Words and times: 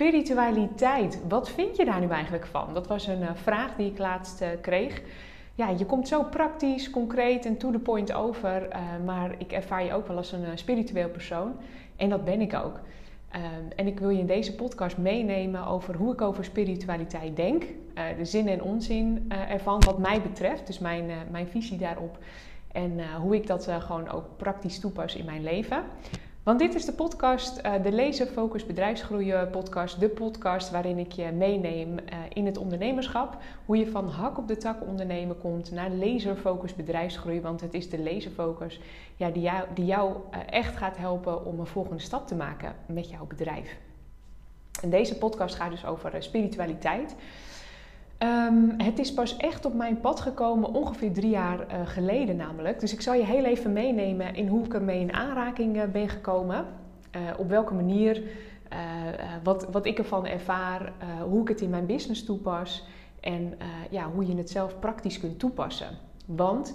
Spiritualiteit, 0.00 1.20
wat 1.28 1.50
vind 1.50 1.76
je 1.76 1.84
daar 1.84 2.00
nu 2.00 2.08
eigenlijk 2.08 2.46
van? 2.46 2.74
Dat 2.74 2.86
was 2.86 3.06
een 3.06 3.20
uh, 3.20 3.30
vraag 3.34 3.76
die 3.76 3.90
ik 3.90 3.98
laatst 3.98 4.42
uh, 4.42 4.48
kreeg. 4.60 5.02
Ja, 5.54 5.68
je 5.68 5.86
komt 5.86 6.08
zo 6.08 6.22
praktisch, 6.22 6.90
concreet 6.90 7.46
en 7.46 7.56
to 7.56 7.70
the 7.70 7.78
point 7.78 8.12
over, 8.12 8.68
uh, 8.68 8.78
maar 9.04 9.34
ik 9.38 9.52
ervaar 9.52 9.84
je 9.84 9.92
ook 9.92 10.06
wel 10.06 10.16
als 10.16 10.32
een 10.32 10.58
spiritueel 10.58 11.08
persoon. 11.08 11.52
En 11.96 12.08
dat 12.08 12.24
ben 12.24 12.40
ik 12.40 12.54
ook. 12.54 12.80
Ehm, 13.30 13.44
en 13.76 13.86
ik 13.86 13.98
wil 13.98 14.08
je 14.08 14.18
in 14.18 14.26
deze 14.26 14.54
podcast 14.54 14.96
meenemen 14.96 15.66
over 15.66 15.94
hoe 15.94 16.12
ik 16.12 16.20
over 16.20 16.44
spiritualiteit 16.44 17.36
denk, 17.36 17.64
de 18.16 18.24
zin 18.24 18.48
en 18.48 18.62
onzin 18.62 19.32
ervan, 19.48 19.82
wat 19.84 19.98
mij 19.98 20.22
betreft, 20.22 20.66
dus 20.66 20.78
mijn, 20.78 21.10
mijn 21.30 21.48
visie 21.48 21.78
daarop. 21.78 22.18
En 22.72 23.14
hoe 23.14 23.34
ik 23.34 23.46
dat 23.46 23.68
gewoon 23.78 24.08
ook 24.08 24.24
praktisch 24.36 24.80
toepas 24.80 25.16
in 25.16 25.24
mijn 25.24 25.42
leven. 25.42 25.84
Want 26.50 26.62
dit 26.62 26.74
is 26.74 26.84
de 26.84 26.92
podcast, 26.92 27.60
uh, 27.66 27.82
de 27.82 27.92
Lezen 27.92 28.26
Focus 28.26 28.64
podcast. 29.50 30.00
De 30.00 30.08
podcast 30.08 30.70
waarin 30.70 30.98
ik 30.98 31.12
je 31.12 31.30
meeneem 31.32 31.88
uh, 31.88 31.98
in 32.32 32.46
het 32.46 32.58
ondernemerschap. 32.58 33.36
Hoe 33.64 33.76
je 33.76 33.90
van 33.90 34.08
hak 34.08 34.38
op 34.38 34.48
de 34.48 34.56
tak 34.56 34.86
ondernemen 34.86 35.38
komt 35.38 35.70
naar 35.70 35.90
laserfocus 35.90 36.74
bedrijfsgroei. 36.74 37.40
Want 37.40 37.60
het 37.60 37.74
is 37.74 37.90
de 37.90 37.98
laserfocus 37.98 38.80
ja, 39.16 39.30
die 39.30 39.42
jou, 39.42 39.66
die 39.74 39.84
jou 39.84 40.10
uh, 40.10 40.40
echt 40.46 40.76
gaat 40.76 40.96
helpen 40.96 41.44
om 41.44 41.60
een 41.60 41.66
volgende 41.66 42.02
stap 42.02 42.26
te 42.26 42.34
maken 42.34 42.74
met 42.86 43.10
jouw 43.10 43.26
bedrijf. 43.26 43.76
En 44.82 44.90
deze 44.90 45.18
podcast 45.18 45.54
gaat 45.54 45.70
dus 45.70 45.86
over 45.86 46.22
spiritualiteit. 46.22 47.16
Um, 48.22 48.74
het 48.76 48.98
is 48.98 49.14
pas 49.14 49.36
echt 49.36 49.64
op 49.64 49.74
mijn 49.74 50.00
pad 50.00 50.20
gekomen 50.20 50.74
ongeveer 50.74 51.12
drie 51.12 51.30
jaar 51.30 51.58
uh, 51.58 51.86
geleden 51.86 52.36
namelijk. 52.36 52.80
Dus 52.80 52.92
ik 52.92 53.00
zal 53.00 53.14
je 53.14 53.24
heel 53.24 53.44
even 53.44 53.72
meenemen 53.72 54.34
in 54.34 54.48
hoe 54.48 54.64
ik 54.64 54.74
ermee 54.74 55.00
in 55.00 55.12
aanraking 55.12 55.76
uh, 55.76 55.82
ben 55.84 56.08
gekomen. 56.08 56.66
Uh, 57.16 57.20
op 57.38 57.48
welke 57.48 57.74
manier, 57.74 58.22
wat, 59.42 59.68
wat 59.70 59.86
ik 59.86 59.98
ervan 59.98 60.26
ervaar, 60.26 60.92
hoe 61.28 61.42
ik 61.42 61.48
het 61.48 61.60
in 61.60 61.70
mijn 61.70 61.86
business 61.86 62.24
toepas 62.24 62.86
en 63.20 63.54
ja, 63.90 64.10
hoe 64.10 64.26
je 64.26 64.36
het 64.36 64.50
zelf 64.50 64.78
praktisch 64.78 65.20
kunt 65.20 65.38
toepassen. 65.38 65.88
Want 66.24 66.74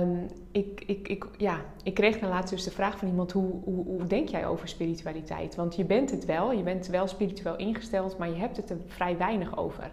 um, 0.00 0.26
ik, 0.52 0.82
ik, 0.86 1.08
ik, 1.08 1.26
ja, 1.36 1.60
ik 1.82 1.94
kreeg 1.94 2.18
dan 2.18 2.28
laatst 2.28 2.50
dus 2.50 2.64
de 2.64 2.70
vraag 2.70 2.98
van 2.98 3.08
iemand: 3.08 3.32
hoe, 3.32 3.50
hoe, 3.64 3.84
hoe 3.84 4.06
denk 4.06 4.28
jij 4.28 4.46
over 4.46 4.68
spiritualiteit? 4.68 5.54
Want 5.54 5.76
je 5.76 5.84
bent 5.84 6.10
het 6.10 6.24
wel, 6.24 6.52
je 6.52 6.62
bent 6.62 6.86
wel 6.86 7.06
spiritueel 7.06 7.56
ingesteld, 7.56 8.18
maar 8.18 8.28
je 8.28 8.36
hebt 8.36 8.56
het 8.56 8.70
er 8.70 8.78
vrij 8.86 9.16
weinig 9.16 9.58
over. 9.58 9.90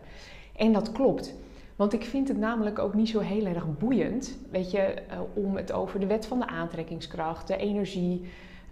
En 0.55 0.73
dat 0.73 0.91
klopt. 0.91 1.35
Want 1.75 1.93
ik 1.93 2.03
vind 2.03 2.27
het 2.27 2.37
namelijk 2.37 2.79
ook 2.79 2.93
niet 2.93 3.09
zo 3.09 3.19
heel 3.19 3.45
erg 3.45 3.77
boeiend, 3.77 4.37
weet 4.51 4.71
je, 4.71 4.93
uh, 5.11 5.19
om 5.33 5.55
het 5.55 5.71
over 5.71 5.99
de 5.99 6.05
wet 6.05 6.25
van 6.25 6.39
de 6.39 6.47
aantrekkingskracht, 6.47 7.47
de 7.47 7.57
energie, 7.57 8.21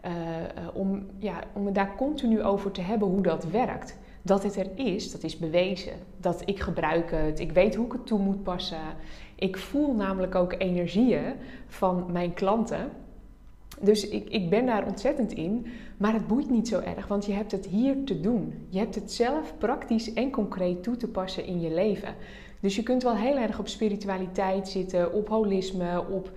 uh, 0.05 0.11
uh, 0.11 0.67
om, 0.73 1.05
ja, 1.17 1.39
om 1.53 1.65
het 1.65 1.75
daar 1.75 1.95
continu 1.95 2.43
over 2.43 2.71
te 2.71 2.81
hebben 2.81 3.07
hoe 3.07 3.21
dat 3.21 3.45
werkt. 3.45 3.97
Dat 4.21 4.43
het 4.43 4.55
er 4.55 4.67
is, 4.75 5.11
dat 5.11 5.23
is 5.23 5.37
bewezen. 5.37 5.93
Dat 6.17 6.41
ik 6.45 6.59
gebruik 6.59 7.11
het, 7.11 7.39
ik 7.39 7.51
weet 7.51 7.75
hoe 7.75 7.85
ik 7.85 7.91
het 7.91 8.05
toe 8.07 8.19
moet 8.19 8.43
passen. 8.43 8.77
Ik 9.35 9.57
voel 9.57 9.93
namelijk 9.93 10.35
ook 10.35 10.55
energieën 10.57 11.33
van 11.67 12.05
mijn 12.11 12.33
klanten. 12.33 12.89
Dus 13.81 14.09
ik, 14.09 14.29
ik 14.29 14.49
ben 14.49 14.65
daar 14.65 14.87
ontzettend 14.87 15.31
in. 15.31 15.65
Maar 15.97 16.13
het 16.13 16.27
boeit 16.27 16.49
niet 16.49 16.67
zo 16.67 16.79
erg, 16.79 17.07
want 17.07 17.25
je 17.25 17.33
hebt 17.33 17.51
het 17.51 17.65
hier 17.65 18.03
te 18.03 18.19
doen. 18.19 18.53
Je 18.69 18.79
hebt 18.79 18.95
het 18.95 19.11
zelf 19.11 19.53
praktisch 19.57 20.13
en 20.13 20.31
concreet 20.31 20.83
toe 20.83 20.97
te 20.97 21.07
passen 21.07 21.45
in 21.45 21.61
je 21.61 21.73
leven. 21.73 22.15
Dus 22.59 22.75
je 22.75 22.83
kunt 22.83 23.03
wel 23.03 23.15
heel 23.15 23.37
erg 23.37 23.59
op 23.59 23.67
spiritualiteit 23.67 24.67
zitten, 24.67 25.13
op 25.13 25.27
holisme, 25.27 26.05
op 26.09 26.31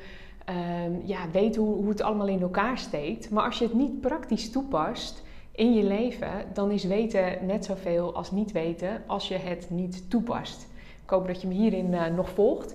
um, 0.49 1.03
ja, 1.05 1.31
weten 1.31 1.63
hoe, 1.63 1.75
hoe 1.75 1.89
het 1.89 2.03
allemaal 2.03 2.29
in 2.29 2.41
elkaar 2.41 2.79
steekt. 2.79 3.31
Maar 3.31 3.45
als 3.45 3.59
je 3.59 3.65
het 3.65 3.75
niet 3.75 4.01
praktisch 4.01 4.51
toepast 4.51 5.23
in 5.53 5.75
je 5.75 5.85
leven, 5.85 6.31
dan 6.53 6.71
is 6.71 6.85
weten 6.85 7.47
net 7.47 7.65
zoveel 7.65 8.15
als 8.15 8.31
niet 8.31 8.53
weten 8.53 9.03
als 9.07 9.29
je 9.29 9.37
het 9.37 9.67
niet 9.71 10.11
toepast. 10.11 10.69
Ik 11.05 11.11
hoop 11.11 11.27
dat 11.27 11.41
je 11.41 11.49
me 11.49 11.55
hierin 11.55 11.93
uh, 11.93 12.07
nog 12.07 12.31
volgt. 12.31 12.75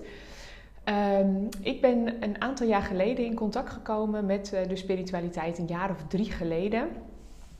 Um, 0.90 1.48
ik 1.60 1.80
ben 1.80 2.22
een 2.22 2.40
aantal 2.40 2.66
jaar 2.66 2.82
geleden 2.82 3.24
in 3.24 3.34
contact 3.34 3.70
gekomen 3.70 4.26
met 4.26 4.52
uh, 4.54 4.68
de 4.68 4.76
spiritualiteit, 4.76 5.58
een 5.58 5.66
jaar 5.66 5.90
of 5.90 6.04
drie 6.08 6.30
geleden. 6.30 6.88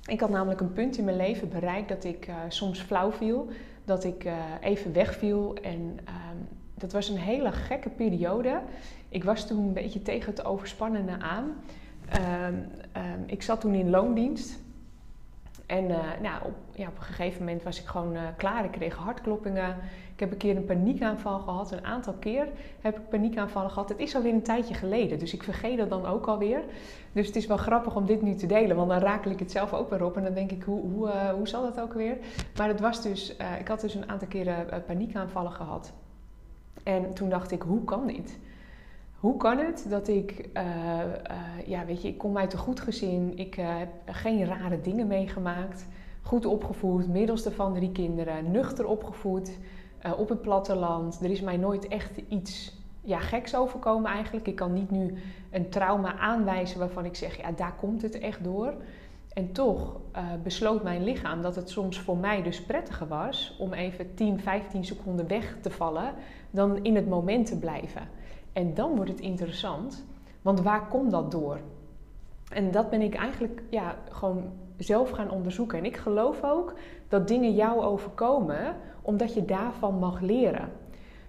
Ik 0.06 0.20
had 0.20 0.30
namelijk 0.30 0.60
een 0.60 0.72
punt 0.72 0.98
in 0.98 1.04
mijn 1.04 1.16
leven 1.16 1.48
bereikt 1.48 1.88
dat 1.88 2.04
ik 2.04 2.28
uh, 2.28 2.34
soms 2.48 2.80
flauw 2.80 3.12
viel, 3.12 3.48
dat 3.84 4.04
ik 4.04 4.24
uh, 4.24 4.32
even 4.60 4.92
wegviel. 4.92 5.54
En 5.62 5.80
um, 5.80 6.48
dat 6.74 6.92
was 6.92 7.08
een 7.08 7.18
hele 7.18 7.52
gekke 7.52 7.88
periode. 7.88 8.60
Ik 9.08 9.24
was 9.24 9.46
toen 9.46 9.58
een 9.58 9.72
beetje 9.72 10.02
tegen 10.02 10.30
het 10.30 10.44
overspannende 10.44 11.18
aan. 11.18 11.54
Um, 12.46 13.24
ik 13.26 13.42
zat 13.42 13.60
toen 13.60 13.74
in 13.74 13.90
loondienst. 13.90 14.58
En 15.66 15.86
nou, 16.22 16.44
op, 16.44 16.54
ja, 16.74 16.88
op 16.88 16.96
een 16.96 17.02
gegeven 17.02 17.38
moment 17.38 17.62
was 17.62 17.80
ik 17.80 17.86
gewoon 17.86 18.16
klaar. 18.36 18.64
Ik 18.64 18.70
kreeg 18.70 18.94
hartkloppingen. 18.94 19.76
Ik 20.20 20.26
heb 20.26 20.34
een 20.34 20.48
keer 20.48 20.56
een 20.56 20.64
paniekaanval 20.64 21.38
gehad. 21.38 21.70
Een 21.70 21.84
aantal 21.84 22.12
keer 22.12 22.48
heb 22.80 22.98
ik 22.98 23.08
paniekaanvallen 23.08 23.70
gehad. 23.70 23.88
Het 23.88 23.98
is 23.98 24.14
alweer 24.14 24.32
een 24.32 24.42
tijdje 24.42 24.74
geleden, 24.74 25.18
dus 25.18 25.34
ik 25.34 25.42
vergeet 25.42 25.78
dat 25.78 25.88
dan 25.88 26.06
ook 26.06 26.26
alweer. 26.26 26.62
Dus 27.12 27.26
het 27.26 27.36
is 27.36 27.46
wel 27.46 27.56
grappig 27.56 27.96
om 27.96 28.06
dit 28.06 28.22
nu 28.22 28.34
te 28.34 28.46
delen, 28.46 28.76
want 28.76 28.88
dan 28.88 28.98
rakel 28.98 29.30
ik 29.30 29.38
het 29.38 29.50
zelf 29.50 29.72
ook 29.72 29.90
weer 29.90 30.04
op. 30.04 30.16
En 30.16 30.22
dan 30.22 30.34
denk 30.34 30.50
ik, 30.50 30.62
hoe, 30.62 30.80
hoe, 30.80 31.08
uh, 31.08 31.28
hoe 31.28 31.48
zal 31.48 31.62
dat 31.62 31.80
ook 31.80 31.92
weer? 31.92 32.16
Maar 32.56 32.68
het 32.68 32.80
was 32.80 33.02
dus, 33.02 33.36
uh, 33.40 33.60
ik 33.60 33.68
had 33.68 33.80
dus 33.80 33.94
een 33.94 34.08
aantal 34.08 34.28
keren 34.28 34.66
uh, 34.66 34.74
paniekaanvallen 34.86 35.52
gehad. 35.52 35.92
En 36.82 37.14
toen 37.14 37.28
dacht 37.28 37.50
ik, 37.50 37.62
hoe 37.62 37.84
kan 37.84 38.06
dit? 38.06 38.38
Hoe 39.18 39.36
kan 39.36 39.58
het 39.58 39.86
dat 39.88 40.08
ik, 40.08 40.48
ja 41.66 41.84
weet 41.84 42.02
je, 42.02 42.08
ik 42.08 42.18
kom 42.18 42.38
uit 42.38 42.52
een 42.52 42.58
goed 42.58 42.80
gezin. 42.80 43.38
Ik 43.38 43.54
heb 43.54 43.88
geen 44.06 44.44
rare 44.44 44.80
dingen 44.80 45.06
meegemaakt. 45.06 45.86
Goed 46.22 46.44
opgevoed, 46.44 47.08
middelste 47.08 47.50
van 47.50 47.74
drie 47.74 47.92
kinderen, 47.92 48.50
nuchter 48.50 48.86
opgevoed 48.86 49.50
uh, 50.06 50.18
op 50.18 50.28
het 50.28 50.42
platteland. 50.42 51.20
Er 51.22 51.30
is 51.30 51.40
mij 51.40 51.56
nooit 51.56 51.88
echt 51.88 52.20
iets 52.28 52.78
ja, 53.00 53.18
geks 53.18 53.56
overkomen 53.56 54.10
eigenlijk. 54.10 54.46
Ik 54.46 54.56
kan 54.56 54.72
niet 54.72 54.90
nu 54.90 55.14
een 55.50 55.68
trauma 55.68 56.18
aanwijzen 56.18 56.78
waarvan 56.78 57.04
ik 57.04 57.14
zeg, 57.14 57.36
ja, 57.36 57.52
daar 57.52 57.74
komt 57.74 58.02
het 58.02 58.18
echt 58.18 58.44
door. 58.44 58.74
En 59.32 59.52
toch 59.52 60.00
uh, 60.16 60.22
besloot 60.42 60.82
mijn 60.82 61.04
lichaam 61.04 61.42
dat 61.42 61.56
het 61.56 61.70
soms 61.70 61.98
voor 61.98 62.16
mij 62.16 62.42
dus 62.42 62.62
prettiger 62.62 63.08
was 63.08 63.56
om 63.58 63.72
even 63.72 64.14
10, 64.14 64.40
15 64.40 64.84
seconden 64.84 65.28
weg 65.28 65.56
te 65.60 65.70
vallen 65.70 66.14
dan 66.50 66.84
in 66.84 66.94
het 66.94 67.08
moment 67.08 67.46
te 67.46 67.58
blijven. 67.58 68.08
En 68.52 68.74
dan 68.74 68.96
wordt 68.96 69.10
het 69.10 69.20
interessant, 69.20 70.04
want 70.42 70.60
waar 70.60 70.88
komt 70.88 71.10
dat 71.10 71.30
door? 71.30 71.60
En 72.48 72.70
dat 72.70 72.90
ben 72.90 73.00
ik 73.00 73.14
eigenlijk 73.14 73.62
ja, 73.70 73.96
gewoon 74.10 74.52
zelf 74.76 75.10
gaan 75.10 75.30
onderzoeken. 75.30 75.78
En 75.78 75.84
ik 75.84 75.96
geloof 75.96 76.44
ook 76.44 76.74
dat 77.08 77.28
dingen 77.28 77.54
jou 77.54 77.82
overkomen 77.82 78.76
omdat 79.10 79.34
je 79.34 79.44
daarvan 79.44 79.98
mag 79.98 80.20
leren. 80.20 80.68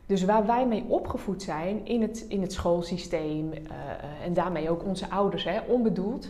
Dus 0.05 0.25
waar 0.25 0.45
wij 0.45 0.67
mee 0.67 0.83
opgevoed 0.87 1.41
zijn 1.41 1.85
in 1.85 2.01
het, 2.01 2.25
in 2.27 2.41
het 2.41 2.53
schoolsysteem 2.53 3.51
uh, 3.53 3.59
en 4.25 4.33
daarmee 4.33 4.69
ook 4.69 4.85
onze 4.85 5.09
ouders, 5.09 5.43
hè, 5.43 5.59
onbedoeld, 5.67 6.29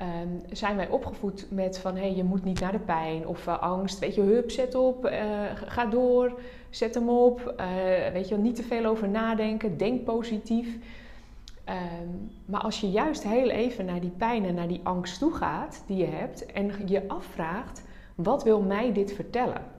uh, 0.00 0.06
zijn 0.50 0.76
wij 0.76 0.88
opgevoed 0.88 1.46
met 1.50 1.78
van 1.78 1.94
hé, 1.94 2.00
hey, 2.00 2.14
je 2.14 2.24
moet 2.24 2.44
niet 2.44 2.60
naar 2.60 2.72
de 2.72 2.78
pijn 2.78 3.26
of 3.26 3.46
uh, 3.46 3.58
angst. 3.58 3.98
Weet 3.98 4.14
je, 4.14 4.20
hup, 4.20 4.50
zet 4.50 4.74
op, 4.74 5.10
ga 5.54 5.86
door, 5.86 6.40
zet 6.70 6.94
hem 6.94 7.08
op. 7.08 7.54
weet 8.12 8.28
je, 8.28 8.36
niet 8.36 8.56
te 8.56 8.62
veel 8.62 8.84
over 8.84 9.08
nadenken, 9.08 9.76
denk 9.76 10.04
positief. 10.04 10.78
Um, 11.68 12.30
maar 12.46 12.60
als 12.60 12.80
je 12.80 12.90
juist 12.90 13.22
heel 13.22 13.50
even 13.50 13.84
naar 13.84 14.00
die 14.00 14.14
pijn 14.16 14.44
en 14.44 14.54
naar 14.54 14.68
die 14.68 14.80
angst 14.82 15.18
toe 15.18 15.32
gaat 15.32 15.82
die 15.86 15.96
je 15.96 16.06
hebt 16.06 16.46
en 16.46 16.70
je 16.86 17.08
afvraagt, 17.08 17.82
wat 18.14 18.42
wil 18.42 18.60
mij 18.60 18.92
dit 18.92 19.12
vertellen? 19.12 19.73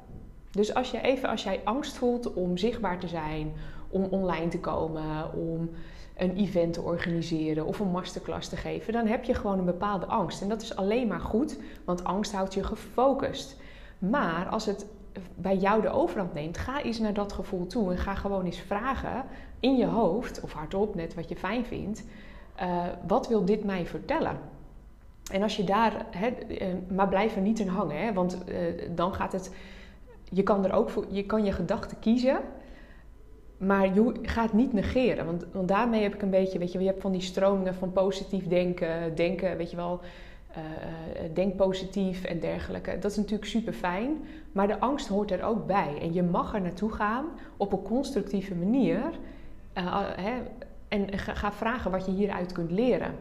Dus 0.55 0.73
als 0.73 0.91
je 0.91 1.01
even, 1.01 1.29
als 1.29 1.43
jij 1.43 1.61
angst 1.63 1.97
voelt 1.97 2.33
om 2.33 2.57
zichtbaar 2.57 2.99
te 2.99 3.07
zijn, 3.07 3.53
om 3.89 4.03
online 4.03 4.47
te 4.47 4.59
komen, 4.59 5.33
om 5.33 5.69
een 6.17 6.35
event 6.35 6.73
te 6.73 6.81
organiseren 6.81 7.65
of 7.65 7.79
een 7.79 7.91
masterclass 7.91 8.49
te 8.49 8.57
geven, 8.57 8.93
dan 8.93 9.07
heb 9.07 9.23
je 9.23 9.33
gewoon 9.33 9.59
een 9.59 9.65
bepaalde 9.65 10.05
angst. 10.05 10.41
En 10.41 10.49
dat 10.49 10.61
is 10.61 10.75
alleen 10.75 11.07
maar 11.07 11.19
goed, 11.19 11.59
want 11.85 12.03
angst 12.03 12.31
houdt 12.31 12.53
je 12.53 12.63
gefocust. 12.63 13.57
Maar 13.99 14.47
als 14.47 14.65
het 14.65 14.85
bij 15.35 15.57
jou 15.57 15.81
de 15.81 15.89
overhand 15.89 16.33
neemt, 16.33 16.57
ga 16.57 16.81
eens 16.81 16.99
naar 16.99 17.13
dat 17.13 17.33
gevoel 17.33 17.67
toe 17.67 17.91
en 17.91 17.97
ga 17.97 18.15
gewoon 18.15 18.45
eens 18.45 18.59
vragen 18.59 19.25
in 19.59 19.77
je 19.77 19.85
hoofd, 19.85 20.41
of 20.41 20.53
hardop, 20.53 20.95
net 20.95 21.15
wat 21.15 21.29
je 21.29 21.35
fijn 21.35 21.65
vindt, 21.65 22.03
uh, 22.61 22.83
wat 23.07 23.27
wil 23.27 23.45
dit 23.45 23.63
mij 23.63 23.85
vertellen? 23.85 24.39
En 25.31 25.41
als 25.41 25.55
je 25.55 25.63
daar, 25.63 26.05
eh, 26.11 26.67
maar 26.87 27.07
blijf 27.07 27.35
er 27.35 27.41
niet 27.41 27.59
in 27.59 27.67
hangen, 27.67 28.13
want 28.13 28.37
uh, 28.47 28.55
dan 28.95 29.13
gaat 29.13 29.31
het 29.31 29.51
je 30.35 30.43
kan 30.43 30.65
er 30.65 30.73
ook 30.73 30.89
voor, 30.89 31.05
je 31.09 31.25
kan 31.25 31.45
je 31.45 31.51
gedachten 31.51 31.99
kiezen, 31.99 32.39
maar 33.57 33.93
je 33.93 34.11
gaat 34.21 34.53
niet 34.53 34.73
negeren. 34.73 35.25
Want, 35.25 35.45
want 35.51 35.67
daarmee 35.67 36.01
heb 36.01 36.13
ik 36.13 36.21
een 36.21 36.29
beetje, 36.29 36.59
weet 36.59 36.71
je, 36.71 36.79
je 36.79 36.85
hebt 36.85 37.01
van 37.01 37.11
die 37.11 37.21
stromingen 37.21 37.75
van 37.75 37.91
positief 37.91 38.47
denken, 38.47 39.15
denken, 39.15 39.57
weet 39.57 39.69
je 39.69 39.75
wel, 39.75 39.99
uh, 40.51 40.57
denk 41.33 41.55
positief 41.55 42.23
en 42.23 42.39
dergelijke. 42.39 42.97
Dat 42.99 43.11
is 43.11 43.17
natuurlijk 43.17 43.49
super 43.49 43.73
fijn, 43.73 44.17
maar 44.51 44.67
de 44.67 44.79
angst 44.79 45.07
hoort 45.07 45.31
er 45.31 45.43
ook 45.43 45.65
bij. 45.65 45.97
En 46.01 46.13
je 46.13 46.23
mag 46.23 46.53
er 46.53 46.61
naartoe 46.61 46.91
gaan 46.91 47.25
op 47.57 47.71
een 47.71 47.81
constructieve 47.81 48.55
manier 48.55 49.01
uh, 49.77 50.01
hè, 50.15 50.33
en 50.87 51.17
ga, 51.17 51.33
ga 51.33 51.51
vragen 51.51 51.91
wat 51.91 52.05
je 52.05 52.11
hieruit 52.11 52.51
kunt 52.51 52.71
leren. 52.71 53.15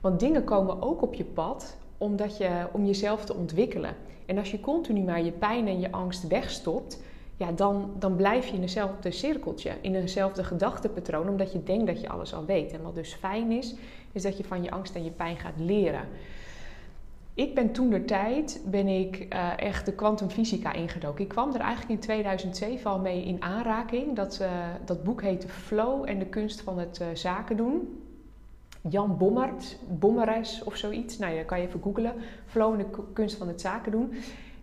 Want 0.00 0.20
dingen 0.20 0.44
komen 0.44 0.82
ook 0.82 1.02
op 1.02 1.14
je 1.14 1.24
pad 1.24 1.76
omdat 1.98 2.36
je, 2.36 2.66
om 2.72 2.84
jezelf 2.84 3.24
te 3.24 3.34
ontwikkelen. 3.34 3.94
En 4.26 4.38
als 4.38 4.50
je 4.50 4.60
continu 4.60 5.00
maar 5.00 5.22
je 5.24 5.32
pijn 5.32 5.68
en 5.68 5.80
je 5.80 5.92
angst 5.92 6.26
wegstopt, 6.26 7.02
ja, 7.36 7.52
dan, 7.52 7.90
dan 7.98 8.16
blijf 8.16 8.46
je 8.46 8.54
in 8.54 8.60
eenzelfde 8.60 9.10
cirkeltje, 9.10 9.72
in 9.80 9.94
eenzelfde 9.94 10.44
gedachtepatroon, 10.44 11.28
omdat 11.28 11.52
je 11.52 11.62
denkt 11.62 11.86
dat 11.86 12.00
je 12.00 12.08
alles 12.08 12.34
al 12.34 12.44
weet. 12.44 12.72
En 12.72 12.82
wat 12.82 12.94
dus 12.94 13.14
fijn 13.14 13.50
is, 13.50 13.74
is 14.12 14.22
dat 14.22 14.36
je 14.36 14.44
van 14.44 14.62
je 14.62 14.70
angst 14.70 14.94
en 14.94 15.04
je 15.04 15.10
pijn 15.10 15.36
gaat 15.36 15.58
leren. 15.58 16.08
Ik 17.34 17.54
ben 17.54 17.72
toen 17.72 17.90
de 17.90 18.04
tijd 18.04 18.62
ben 18.66 18.86
ik 18.86 19.26
uh, 19.34 19.58
echt 19.58 19.86
de 19.86 19.92
kwantumfysica 19.92 20.72
ingedoken. 20.72 21.22
Ik 21.22 21.28
kwam 21.28 21.54
er 21.54 21.60
eigenlijk 21.60 21.90
in 21.90 21.98
2007 21.98 22.90
al 22.90 22.98
mee 22.98 23.24
in 23.24 23.42
aanraking. 23.42 24.16
Dat, 24.16 24.38
uh, 24.42 24.48
dat 24.84 25.02
boek 25.04 25.22
heette 25.22 25.48
Flow 25.48 26.08
en 26.08 26.18
de 26.18 26.26
kunst 26.26 26.60
van 26.60 26.78
het 26.78 27.00
uh, 27.00 27.06
zaken 27.14 27.56
doen. 27.56 28.03
Jan 28.88 29.16
Bommert, 29.16 29.78
Bommeres 29.88 30.62
of 30.64 30.76
zoiets. 30.76 31.18
Nou, 31.18 31.36
dat 31.36 31.44
kan 31.44 31.60
je 31.60 31.66
even 31.66 31.80
googlen. 31.82 32.14
Flow 32.46 32.72
en 32.72 32.78
de 32.78 33.02
kunst 33.12 33.36
van 33.36 33.48
het 33.48 33.60
zaken 33.60 33.92
doen. 33.92 34.12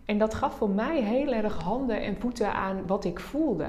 En 0.04 0.18
dat 0.18 0.34
gaf 0.34 0.54
voor 0.54 0.70
mij 0.70 1.02
heel 1.02 1.32
erg 1.32 1.62
handen 1.62 2.02
en 2.02 2.16
voeten 2.16 2.54
aan 2.54 2.86
wat 2.86 3.04
ik 3.04 3.20
voelde. 3.20 3.66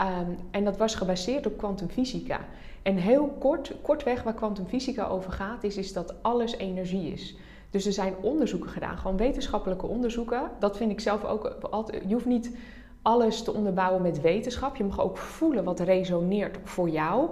Um, 0.00 0.36
en 0.50 0.64
dat 0.64 0.76
was 0.76 0.94
gebaseerd 0.94 1.46
op 1.46 1.58
kwantumfysica. 1.58 2.40
En 2.82 2.96
heel 2.96 3.28
kort, 3.38 3.72
kortweg 3.82 4.22
waar 4.22 4.34
kwantumfysica 4.34 5.06
over 5.06 5.32
gaat, 5.32 5.64
is, 5.64 5.76
is 5.76 5.92
dat 5.92 6.14
alles 6.22 6.56
energie 6.56 7.12
is. 7.12 7.36
Dus 7.70 7.86
er 7.86 7.92
zijn 7.92 8.14
onderzoeken 8.20 8.70
gedaan, 8.70 8.98
gewoon 8.98 9.16
wetenschappelijke 9.16 9.86
onderzoeken. 9.86 10.50
Dat 10.58 10.76
vind 10.76 10.90
ik 10.90 11.00
zelf 11.00 11.24
ook 11.24 11.44
altijd. 11.70 12.02
Je 12.06 12.14
hoeft 12.14 12.26
niet 12.26 12.56
alles 13.02 13.42
te 13.42 13.52
onderbouwen 13.52 14.02
met 14.02 14.20
wetenschap. 14.20 14.76
Je 14.76 14.84
mag 14.84 15.00
ook 15.00 15.16
voelen 15.16 15.64
wat 15.64 15.80
resoneert 15.80 16.58
voor 16.64 16.88
jou. 16.88 17.30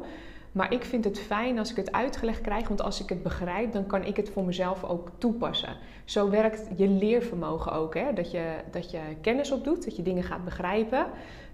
Maar 0.54 0.72
ik 0.72 0.84
vind 0.84 1.04
het 1.04 1.18
fijn 1.18 1.58
als 1.58 1.70
ik 1.70 1.76
het 1.76 1.92
uitgelegd 1.92 2.40
krijg, 2.40 2.68
want 2.68 2.82
als 2.82 3.02
ik 3.02 3.08
het 3.08 3.22
begrijp, 3.22 3.72
dan 3.72 3.86
kan 3.86 4.04
ik 4.04 4.16
het 4.16 4.30
voor 4.30 4.44
mezelf 4.44 4.84
ook 4.84 5.10
toepassen. 5.18 5.76
Zo 6.04 6.30
werkt 6.30 6.68
je 6.76 6.88
leervermogen 6.88 7.72
ook. 7.72 7.94
Hè? 7.94 8.12
Dat, 8.12 8.30
je, 8.30 8.54
dat 8.70 8.90
je 8.90 9.00
kennis 9.20 9.50
opdoet, 9.50 9.84
dat 9.84 9.96
je 9.96 10.02
dingen 10.02 10.22
gaat 10.22 10.44
begrijpen, 10.44 11.06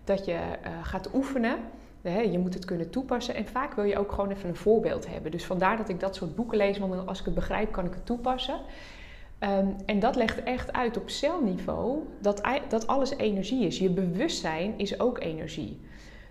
dat 0.05 0.25
je 0.25 0.33
uh, 0.33 0.71
gaat 0.83 1.15
oefenen. 1.15 1.59
Je 2.03 2.39
moet 2.39 2.55
het 2.55 2.65
kunnen 2.65 2.91
toepassen 2.91 3.35
en 3.35 3.47
vaak 3.47 3.75
wil 3.75 3.85
je 3.85 3.99
ook 3.99 4.13
gewoon 4.13 4.31
even 4.31 4.49
een 4.49 4.57
voorbeeld 4.57 5.09
hebben. 5.09 5.31
Dus 5.31 5.45
vandaar 5.45 5.77
dat 5.77 5.89
ik 5.89 6.01
dat 6.01 6.15
soort 6.15 6.37
boeken 6.37 6.57
lees, 6.57 6.79
want 6.79 7.07
als 7.07 7.19
ik 7.19 7.25
het 7.25 7.35
begrijp 7.35 7.73
kan 7.73 7.85
ik 7.85 7.95
het 7.95 8.07
toepassen. 8.07 8.61
Um, 9.41 9.77
en 9.87 9.99
dat 9.99 10.17
legt 10.17 10.43
echt 10.43 10.73
uit 10.73 10.97
op 10.97 11.11
celniveau 11.11 11.99
dat, 12.21 12.43
dat 12.69 12.87
alles 12.87 13.17
energie 13.17 13.67
is. 13.67 13.79
Je 13.79 13.91
bewustzijn 13.91 14.75
is 14.77 15.01
ook 15.01 15.21
energie. 15.21 15.81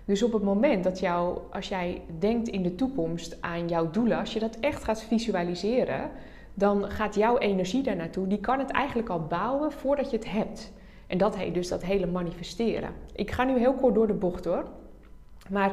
Dus 0.09 0.23
op 0.23 0.33
het 0.33 0.43
moment 0.43 0.83
dat 0.83 0.99
jou, 0.99 1.39
als 1.51 1.67
jij 1.67 2.01
denkt 2.19 2.47
in 2.47 2.63
de 2.63 2.75
toekomst 2.75 3.41
aan 3.41 3.67
jouw 3.67 3.89
doelen, 3.89 4.17
als 4.17 4.33
je 4.33 4.39
dat 4.39 4.55
echt 4.59 4.83
gaat 4.83 5.03
visualiseren, 5.03 6.11
dan 6.53 6.89
gaat 6.89 7.15
jouw 7.15 7.37
energie 7.37 7.83
daar 7.83 7.95
naartoe. 7.95 8.27
Die 8.27 8.39
kan 8.39 8.59
het 8.59 8.71
eigenlijk 8.71 9.09
al 9.09 9.27
bouwen 9.27 9.71
voordat 9.71 10.11
je 10.11 10.17
het 10.17 10.31
hebt. 10.31 10.71
En 11.07 11.17
dat 11.17 11.35
heet 11.35 11.53
dus 11.53 11.67
dat 11.67 11.83
hele 11.83 12.05
manifesteren. 12.05 12.93
Ik 13.15 13.31
ga 13.31 13.43
nu 13.43 13.57
heel 13.57 13.73
kort 13.73 13.95
door 13.95 14.07
de 14.07 14.13
bocht 14.13 14.45
hoor. 14.45 14.65
Maar 15.49 15.71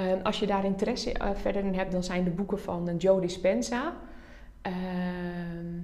uh, 0.00 0.12
als 0.22 0.38
je 0.38 0.46
daar 0.46 0.64
interesse 0.64 1.14
uh, 1.14 1.30
verder 1.34 1.64
in 1.64 1.74
hebt, 1.74 1.92
dan 1.92 2.04
zijn 2.04 2.24
de 2.24 2.30
boeken 2.30 2.60
van 2.60 2.88
uh, 2.88 2.94
Joe 2.98 3.20
Dispenza. 3.20 3.96
Ehm, 4.62 5.78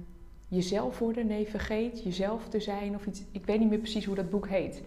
jezelf 0.47 0.99
worden, 0.99 1.27
nee, 1.27 1.47
vergeet 1.47 2.03
jezelf 2.03 2.47
te 2.49 2.59
zijn 2.59 2.95
of 2.95 3.05
iets. 3.05 3.23
Ik 3.31 3.45
weet 3.45 3.59
niet 3.59 3.69
meer 3.69 3.77
precies 3.77 4.05
hoe 4.05 4.15
dat 4.15 4.29
boek 4.29 4.47
heet. 4.47 4.83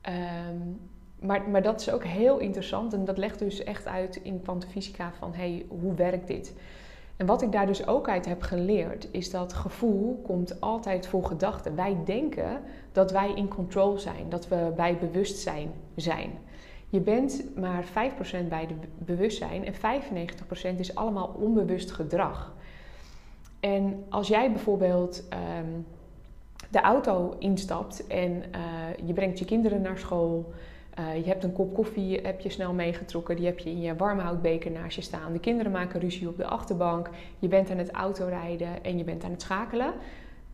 Ehm, 0.00 0.56
maar, 1.22 1.48
maar 1.50 1.62
dat 1.62 1.80
is 1.80 1.90
ook 1.90 2.04
heel 2.04 2.38
interessant 2.38 2.92
en 2.92 3.04
dat 3.04 3.18
legt 3.18 3.38
dus 3.38 3.64
echt 3.64 3.86
uit 3.86 4.16
in 4.16 4.42
kwantumfysica 4.42 5.12
van 5.18 5.34
hey, 5.34 5.66
hoe 5.68 5.94
werkt 5.94 6.26
dit? 6.26 6.54
En 7.16 7.26
wat 7.26 7.42
ik 7.42 7.52
daar 7.52 7.66
dus 7.66 7.86
ook 7.86 8.08
uit 8.08 8.26
heb 8.26 8.42
geleerd, 8.42 9.08
is 9.10 9.30
dat 9.30 9.52
gevoel 9.52 10.20
komt 10.22 10.60
altijd 10.60 11.06
voor 11.06 11.24
gedachten. 11.24 11.76
Wij 11.76 11.96
denken 12.04 12.60
dat 12.92 13.10
wij 13.10 13.32
in 13.34 13.48
control 13.48 13.98
zijn, 13.98 14.28
dat 14.28 14.48
we 14.48 14.72
bij 14.76 14.98
bewustzijn 14.98 15.70
zijn. 15.94 16.30
Je 16.88 17.00
bent 17.00 17.44
maar 17.56 17.84
5% 17.84 17.88
bij 18.48 18.66
de 18.66 18.74
bewustzijn 18.98 19.64
en 19.64 19.74
95% 20.76 20.78
is 20.78 20.94
allemaal 20.94 21.36
onbewust 21.40 21.90
gedrag. 21.90 22.54
En 23.60 24.04
als 24.08 24.28
jij 24.28 24.52
bijvoorbeeld 24.52 25.24
um, 25.58 25.86
de 26.70 26.80
auto 26.80 27.36
instapt 27.38 28.06
en 28.06 28.30
uh, 28.32 29.06
je 29.06 29.12
brengt 29.12 29.38
je 29.38 29.44
kinderen 29.44 29.82
naar 29.82 29.98
school, 29.98 30.52
uh, 30.98 31.16
je 31.16 31.28
hebt 31.28 31.44
een 31.44 31.52
kop 31.52 31.74
koffie, 31.74 32.20
heb 32.22 32.40
je 32.40 32.50
snel 32.50 32.72
meegetrokken, 32.72 33.36
die 33.36 33.46
heb 33.46 33.58
je 33.58 33.70
in 33.70 33.80
je 33.80 33.96
warmhoutbeker 33.96 34.70
naast 34.70 34.96
je 34.96 35.02
staan. 35.02 35.32
De 35.32 35.40
kinderen 35.40 35.72
maken 35.72 36.00
ruzie 36.00 36.28
op 36.28 36.36
de 36.36 36.46
achterbank, 36.46 37.10
je 37.38 37.48
bent 37.48 37.70
aan 37.70 37.78
het 37.78 37.90
autorijden 37.90 38.84
en 38.84 38.98
je 38.98 39.04
bent 39.04 39.24
aan 39.24 39.30
het 39.30 39.42
schakelen. 39.42 39.92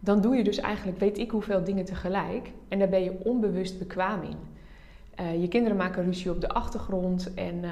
Dan 0.00 0.20
doe 0.20 0.37
je 0.37 0.44
dus 0.44 0.58
eigenlijk 0.58 0.99
weet 0.99 1.19
ik 1.19 1.31
hoeveel 1.31 1.64
dingen 1.64 1.85
tegelijk 1.85 2.50
en 2.69 2.79
daar 2.79 2.88
ben 2.88 3.02
je 3.02 3.25
onbewust 3.25 3.79
bekwaam 3.79 4.23
in. 4.23 4.37
Uh, 5.20 5.40
je 5.40 5.49
kinderen 5.49 5.76
maken 5.76 6.05
ruzie 6.05 6.31
op 6.31 6.40
de 6.40 6.49
achtergrond 6.49 7.35
en 7.35 7.55
uh, 7.55 7.70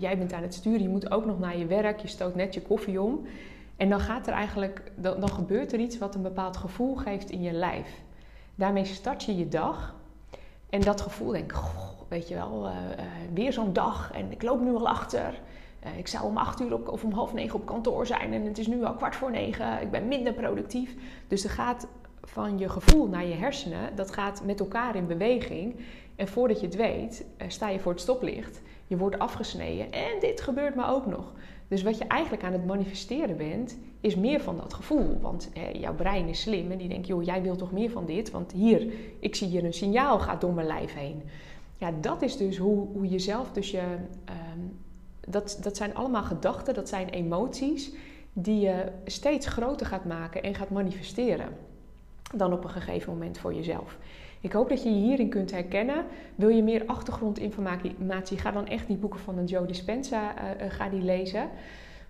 jij 0.00 0.18
bent 0.18 0.32
aan 0.32 0.42
het 0.42 0.54
sturen. 0.54 0.82
Je 0.82 0.88
moet 0.88 1.10
ook 1.10 1.26
nog 1.26 1.38
naar 1.38 1.58
je 1.58 1.66
werk, 1.66 2.00
je 2.00 2.08
stoot 2.08 2.34
net 2.34 2.54
je 2.54 2.62
koffie 2.62 3.02
om. 3.02 3.26
En 3.76 3.88
dan 3.88 4.00
gaat 4.00 4.26
er 4.26 4.32
eigenlijk, 4.32 4.82
dan, 4.94 5.20
dan 5.20 5.30
gebeurt 5.30 5.72
er 5.72 5.78
iets 5.78 5.98
wat 5.98 6.14
een 6.14 6.22
bepaald 6.22 6.56
gevoel 6.56 6.94
geeft 6.96 7.30
in 7.30 7.42
je 7.42 7.52
lijf. 7.52 8.00
Daarmee 8.54 8.84
start 8.84 9.24
je 9.24 9.36
je 9.36 9.48
dag 9.48 9.94
en 10.70 10.80
dat 10.80 11.00
gevoel 11.00 11.32
denk 11.32 11.52
ik, 11.52 11.58
weet 12.08 12.28
je 12.28 12.34
wel, 12.34 12.70
weer 13.34 13.52
zo'n 13.52 13.72
dag 13.72 14.12
en 14.12 14.32
ik 14.32 14.42
loop 14.42 14.60
nu 14.60 14.74
al 14.74 14.88
achter. 14.88 15.40
ik 15.96 16.08
zou 16.08 16.24
om 16.24 16.36
acht 16.36 16.60
uur 16.60 16.74
op, 16.74 16.88
of 16.88 17.04
om 17.04 17.12
half 17.12 17.32
negen 17.32 17.54
op 17.54 17.66
kantoor 17.66 18.06
zijn 18.06 18.32
en 18.32 18.44
het 18.44 18.58
is 18.58 18.66
nu 18.66 18.84
al 18.84 18.94
kwart 18.94 19.16
voor 19.16 19.30
negen. 19.30 19.80
Ik 19.80 19.90
ben 19.90 20.08
minder 20.08 20.32
productief. 20.32 20.94
Dus 21.28 21.44
er 21.44 21.50
gaat 21.50 21.86
van 22.22 22.58
je 22.58 22.68
gevoel 22.68 23.08
naar 23.08 23.26
je 23.26 23.34
hersenen, 23.34 23.96
dat 23.96 24.12
gaat 24.12 24.42
met 24.44 24.60
elkaar 24.60 24.96
in 24.96 25.06
beweging. 25.06 25.76
En 26.16 26.28
voordat 26.28 26.60
je 26.60 26.66
het 26.66 26.76
weet, 26.76 27.24
eh, 27.36 27.48
sta 27.48 27.68
je 27.68 27.80
voor 27.80 27.92
het 27.92 28.00
stoplicht. 28.00 28.60
Je 28.86 28.96
wordt 28.96 29.18
afgesneden 29.18 29.92
en 29.92 30.20
dit 30.20 30.40
gebeurt 30.40 30.74
me 30.74 30.86
ook 30.86 31.06
nog. 31.06 31.32
Dus 31.70 31.82
wat 31.82 31.98
je 31.98 32.04
eigenlijk 32.04 32.42
aan 32.42 32.52
het 32.52 32.66
manifesteren 32.66 33.36
bent, 33.36 33.78
is 34.00 34.16
meer 34.16 34.40
van 34.40 34.56
dat 34.56 34.74
gevoel. 34.74 35.18
Want 35.20 35.50
jouw 35.72 35.94
brein 35.94 36.28
is 36.28 36.40
slim 36.40 36.70
en 36.70 36.78
die 36.78 36.88
denkt, 36.88 37.06
joh, 37.06 37.22
jij 37.22 37.42
wilt 37.42 37.58
toch 37.58 37.72
meer 37.72 37.90
van 37.90 38.06
dit? 38.06 38.30
Want 38.30 38.52
hier, 38.52 38.92
ik 39.18 39.34
zie 39.34 39.48
hier 39.48 39.64
een 39.64 39.72
signaal 39.72 40.18
gaat 40.18 40.40
door 40.40 40.52
mijn 40.52 40.66
lijf 40.66 40.94
heen. 40.94 41.22
Ja, 41.76 41.92
dat 42.00 42.22
is 42.22 42.36
dus 42.36 42.56
hoe, 42.56 42.86
hoe 42.92 43.08
je 43.08 43.18
zelf 43.18 43.52
dus 43.52 43.70
je... 43.70 43.82
Um, 44.54 44.78
dat, 45.20 45.58
dat 45.62 45.76
zijn 45.76 45.94
allemaal 45.94 46.22
gedachten, 46.22 46.74
dat 46.74 46.88
zijn 46.88 47.08
emoties 47.08 47.92
die 48.32 48.60
je 48.60 48.84
steeds 49.04 49.46
groter 49.46 49.86
gaat 49.86 50.04
maken 50.04 50.42
en 50.42 50.54
gaat 50.54 50.70
manifesteren 50.70 51.48
dan 52.34 52.52
op 52.52 52.64
een 52.64 52.70
gegeven 52.70 53.12
moment 53.12 53.38
voor 53.38 53.54
jezelf. 53.54 53.98
Ik 54.40 54.52
hoop 54.52 54.68
dat 54.68 54.82
je 54.82 54.90
je 54.90 55.00
hierin 55.00 55.28
kunt 55.28 55.50
herkennen. 55.50 56.04
Wil 56.34 56.48
je 56.48 56.62
meer 56.62 56.82
achtergrondinformatie, 56.86 58.38
ga 58.38 58.50
dan 58.50 58.66
echt 58.66 58.86
die 58.86 58.96
boeken 58.96 59.20
van 59.20 59.44
Joe 59.44 59.66
Dispenza 59.66 60.34
uh, 60.34 60.70
ga 60.70 60.88
die 60.88 61.02
lezen. 61.02 61.48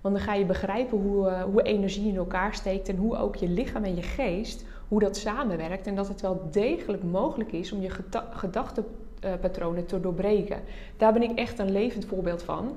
Want 0.00 0.14
dan 0.14 0.24
ga 0.24 0.34
je 0.34 0.44
begrijpen 0.44 0.98
hoe, 0.98 1.26
uh, 1.26 1.42
hoe 1.42 1.62
energie 1.62 2.08
in 2.08 2.16
elkaar 2.16 2.54
steekt 2.54 2.88
en 2.88 2.96
hoe 2.96 3.16
ook 3.16 3.36
je 3.36 3.48
lichaam 3.48 3.84
en 3.84 3.96
je 3.96 4.02
geest, 4.02 4.64
hoe 4.88 5.00
dat 5.00 5.16
samenwerkt. 5.16 5.86
En 5.86 5.94
dat 5.94 6.08
het 6.08 6.20
wel 6.20 6.48
degelijk 6.50 7.02
mogelijk 7.02 7.52
is 7.52 7.72
om 7.72 7.80
je 7.80 7.90
gedachtenpatronen 8.30 9.86
te 9.86 10.00
doorbreken. 10.00 10.60
Daar 10.96 11.12
ben 11.12 11.22
ik 11.22 11.38
echt 11.38 11.58
een 11.58 11.72
levend 11.72 12.04
voorbeeld 12.04 12.42
van. 12.42 12.76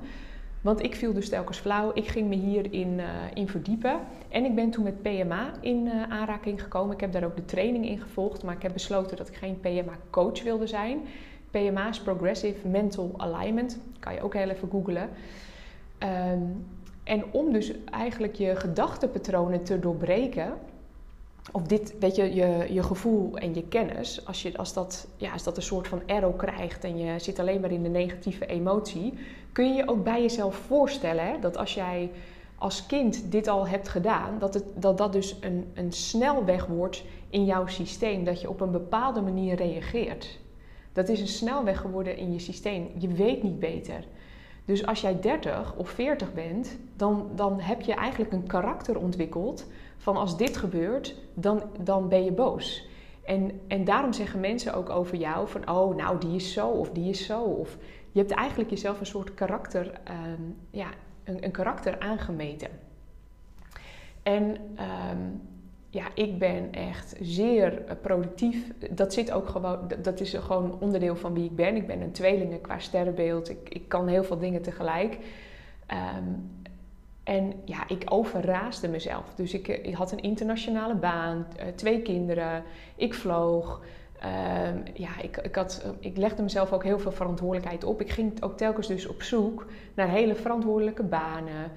Want 0.64 0.82
ik 0.82 0.94
viel 0.94 1.12
dus 1.12 1.28
telkens 1.28 1.58
flauw. 1.58 1.90
Ik 1.94 2.08
ging 2.08 2.28
me 2.28 2.34
hierin 2.34 2.98
uh, 2.98 3.06
in 3.34 3.48
verdiepen. 3.48 4.00
En 4.28 4.44
ik 4.44 4.54
ben 4.54 4.70
toen 4.70 4.84
met 4.84 5.02
PMA 5.02 5.52
in 5.60 5.86
uh, 5.86 6.02
aanraking 6.02 6.62
gekomen. 6.62 6.94
Ik 6.94 7.00
heb 7.00 7.12
daar 7.12 7.24
ook 7.24 7.36
de 7.36 7.44
training 7.44 7.88
in 7.88 7.98
gevolgd. 7.98 8.42
Maar 8.42 8.54
ik 8.54 8.62
heb 8.62 8.72
besloten 8.72 9.16
dat 9.16 9.28
ik 9.28 9.34
geen 9.34 9.60
PMA-coach 9.60 10.42
wilde 10.42 10.66
zijn. 10.66 11.00
PMA 11.50 11.88
is 11.88 12.00
Progressive 12.00 12.68
Mental 12.68 13.14
Alignment. 13.16 13.78
Kan 14.00 14.14
je 14.14 14.22
ook 14.22 14.34
heel 14.34 14.48
even 14.48 14.70
googlen. 14.70 15.08
Um, 16.32 16.66
en 17.02 17.24
om 17.30 17.52
dus 17.52 17.72
eigenlijk 17.84 18.34
je 18.34 18.56
gedachtenpatronen 18.56 19.64
te 19.64 19.78
doorbreken 19.78 20.52
of 21.54 21.62
dit, 21.62 21.94
weet 21.98 22.16
je, 22.16 22.34
je, 22.34 22.66
je 22.70 22.82
gevoel 22.82 23.36
en 23.36 23.54
je 23.54 23.62
kennis, 23.62 24.26
als, 24.26 24.42
je, 24.42 24.56
als, 24.56 24.72
dat, 24.72 25.06
ja, 25.16 25.32
als 25.32 25.42
dat 25.42 25.56
een 25.56 25.62
soort 25.62 25.88
van 25.88 26.02
arrow 26.06 26.36
krijgt 26.36 26.84
en 26.84 26.98
je 26.98 27.18
zit 27.18 27.38
alleen 27.38 27.60
maar 27.60 27.72
in 27.72 27.82
de 27.82 27.88
negatieve 27.88 28.46
emotie, 28.46 29.14
kun 29.52 29.68
je 29.68 29.74
je 29.74 29.88
ook 29.88 30.04
bij 30.04 30.22
jezelf 30.22 30.54
voorstellen 30.54 31.26
hè, 31.26 31.38
dat 31.40 31.56
als 31.56 31.74
jij 31.74 32.10
als 32.58 32.86
kind 32.86 33.32
dit 33.32 33.48
al 33.48 33.68
hebt 33.68 33.88
gedaan, 33.88 34.38
dat 34.38 34.54
het, 34.54 34.64
dat, 34.76 34.98
dat 34.98 35.12
dus 35.12 35.36
een, 35.40 35.70
een 35.74 35.92
snelweg 35.92 36.66
wordt 36.66 37.04
in 37.30 37.44
jouw 37.44 37.66
systeem, 37.66 38.24
dat 38.24 38.40
je 38.40 38.48
op 38.48 38.60
een 38.60 38.70
bepaalde 38.70 39.20
manier 39.20 39.54
reageert. 39.54 40.38
Dat 40.92 41.08
is 41.08 41.20
een 41.20 41.28
snelweg 41.28 41.80
geworden 41.80 42.16
in 42.16 42.32
je 42.32 42.38
systeem. 42.38 42.90
Je 42.98 43.08
weet 43.08 43.42
niet 43.42 43.58
beter. 43.58 44.04
Dus 44.64 44.86
als 44.86 45.00
jij 45.00 45.20
30 45.20 45.74
of 45.76 45.88
40 45.88 46.34
bent, 46.34 46.78
dan, 46.96 47.30
dan 47.34 47.60
heb 47.60 47.80
je 47.80 47.94
eigenlijk 47.94 48.32
een 48.32 48.46
karakter 48.46 48.98
ontwikkeld 48.98 49.66
van 50.04 50.16
als 50.16 50.36
dit 50.36 50.56
gebeurt, 50.56 51.14
dan, 51.34 51.62
dan 51.80 52.08
ben 52.08 52.24
je 52.24 52.32
boos. 52.32 52.88
En, 53.24 53.60
en 53.68 53.84
daarom 53.84 54.12
zeggen 54.12 54.40
mensen 54.40 54.74
ook 54.74 54.90
over 54.90 55.16
jou 55.16 55.48
van, 55.48 55.70
oh 55.70 55.96
nou 55.96 56.18
die 56.18 56.34
is 56.34 56.52
zo 56.52 56.68
of 56.68 56.90
die 56.90 57.08
is 57.08 57.26
zo. 57.26 57.42
Of 57.42 57.76
je 58.12 58.18
hebt 58.18 58.30
eigenlijk 58.30 58.70
jezelf 58.70 59.00
een 59.00 59.06
soort 59.06 59.34
karakter, 59.34 60.00
um, 60.36 60.56
ja, 60.70 60.86
een, 61.24 61.44
een, 61.44 61.50
karakter 61.50 61.98
aangemeten. 61.98 62.68
En 64.22 64.42
um, 65.10 65.42
ja, 65.90 66.06
ik 66.14 66.38
ben 66.38 66.72
echt 66.72 67.16
zeer 67.20 67.82
productief. 68.02 68.72
Dat 68.90 69.12
zit 69.12 69.32
ook 69.32 69.48
gewoon, 69.48 69.78
dat 70.02 70.20
is 70.20 70.34
gewoon 70.34 70.80
onderdeel 70.80 71.16
van 71.16 71.34
wie 71.34 71.44
ik 71.44 71.56
ben. 71.56 71.76
Ik 71.76 71.86
ben 71.86 72.00
een 72.00 72.12
tweelinge 72.12 72.58
qua 72.58 72.78
sterrenbeeld. 72.78 73.50
Ik, 73.50 73.68
ik 73.68 73.88
kan 73.88 74.08
heel 74.08 74.24
veel 74.24 74.38
dingen 74.38 74.62
tegelijk. 74.62 75.18
Ehm, 75.86 76.24
en 77.24 77.52
ja, 77.64 77.88
ik 77.88 78.02
overraasde 78.08 78.88
mezelf. 78.88 79.34
Dus 79.34 79.54
ik, 79.54 79.68
ik 79.68 79.94
had 79.94 80.12
een 80.12 80.22
internationale 80.22 80.94
baan, 80.94 81.46
twee 81.74 82.02
kinderen, 82.02 82.62
ik 82.96 83.14
vloog. 83.14 83.82
Ehm, 84.20 84.78
ja, 84.94 85.20
ik, 85.22 85.36
ik, 85.36 85.54
had, 85.54 85.84
ik 85.98 86.16
legde 86.16 86.42
mezelf 86.42 86.72
ook 86.72 86.84
heel 86.84 86.98
veel 86.98 87.12
verantwoordelijkheid 87.12 87.84
op. 87.84 88.00
Ik 88.00 88.10
ging 88.10 88.42
ook 88.42 88.56
telkens 88.56 88.86
dus 88.86 89.06
op 89.06 89.22
zoek 89.22 89.66
naar 89.94 90.08
hele 90.08 90.34
verantwoordelijke 90.34 91.02
banen. 91.02 91.70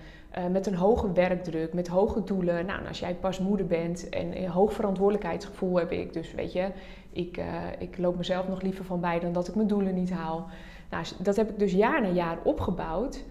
Met 0.52 0.68
een 0.68 0.76
hoge 0.76 1.12
werkdruk, 1.12 1.74
met 1.74 1.88
hoge 1.88 2.24
doelen. 2.24 2.66
Nou, 2.66 2.88
als 2.88 3.00
jij 3.00 3.16
pas 3.16 3.40
moeder 3.40 3.66
bent 3.66 4.10
en 4.10 4.38
een 4.38 4.50
hoog 4.50 4.74
verantwoordelijkheidsgevoel 4.74 5.78
heb 5.78 5.92
ik. 5.92 6.14
Dus 6.14 6.34
weet 6.34 6.54
je, 6.54 6.72
ik, 7.12 7.42
ik 7.80 7.98
loop 7.98 8.18
mezelf 8.18 8.48
nog 8.48 8.62
liever 8.62 8.86
van 8.86 9.00
bij 9.00 9.20
dan 9.20 9.34
dat 9.34 9.48
ik 9.48 9.56
mijn 9.56 9.68
doelen 9.68 9.94
niet 9.94 10.12
haal. 10.12 10.48
Nou, 10.90 11.06
dat 11.20 11.36
heb 11.36 11.50
ik 11.50 11.60
dus 11.60 11.72
jaar 11.72 12.02
na 12.02 12.08
jaar 12.08 12.38
opgebouwd. 12.44 13.24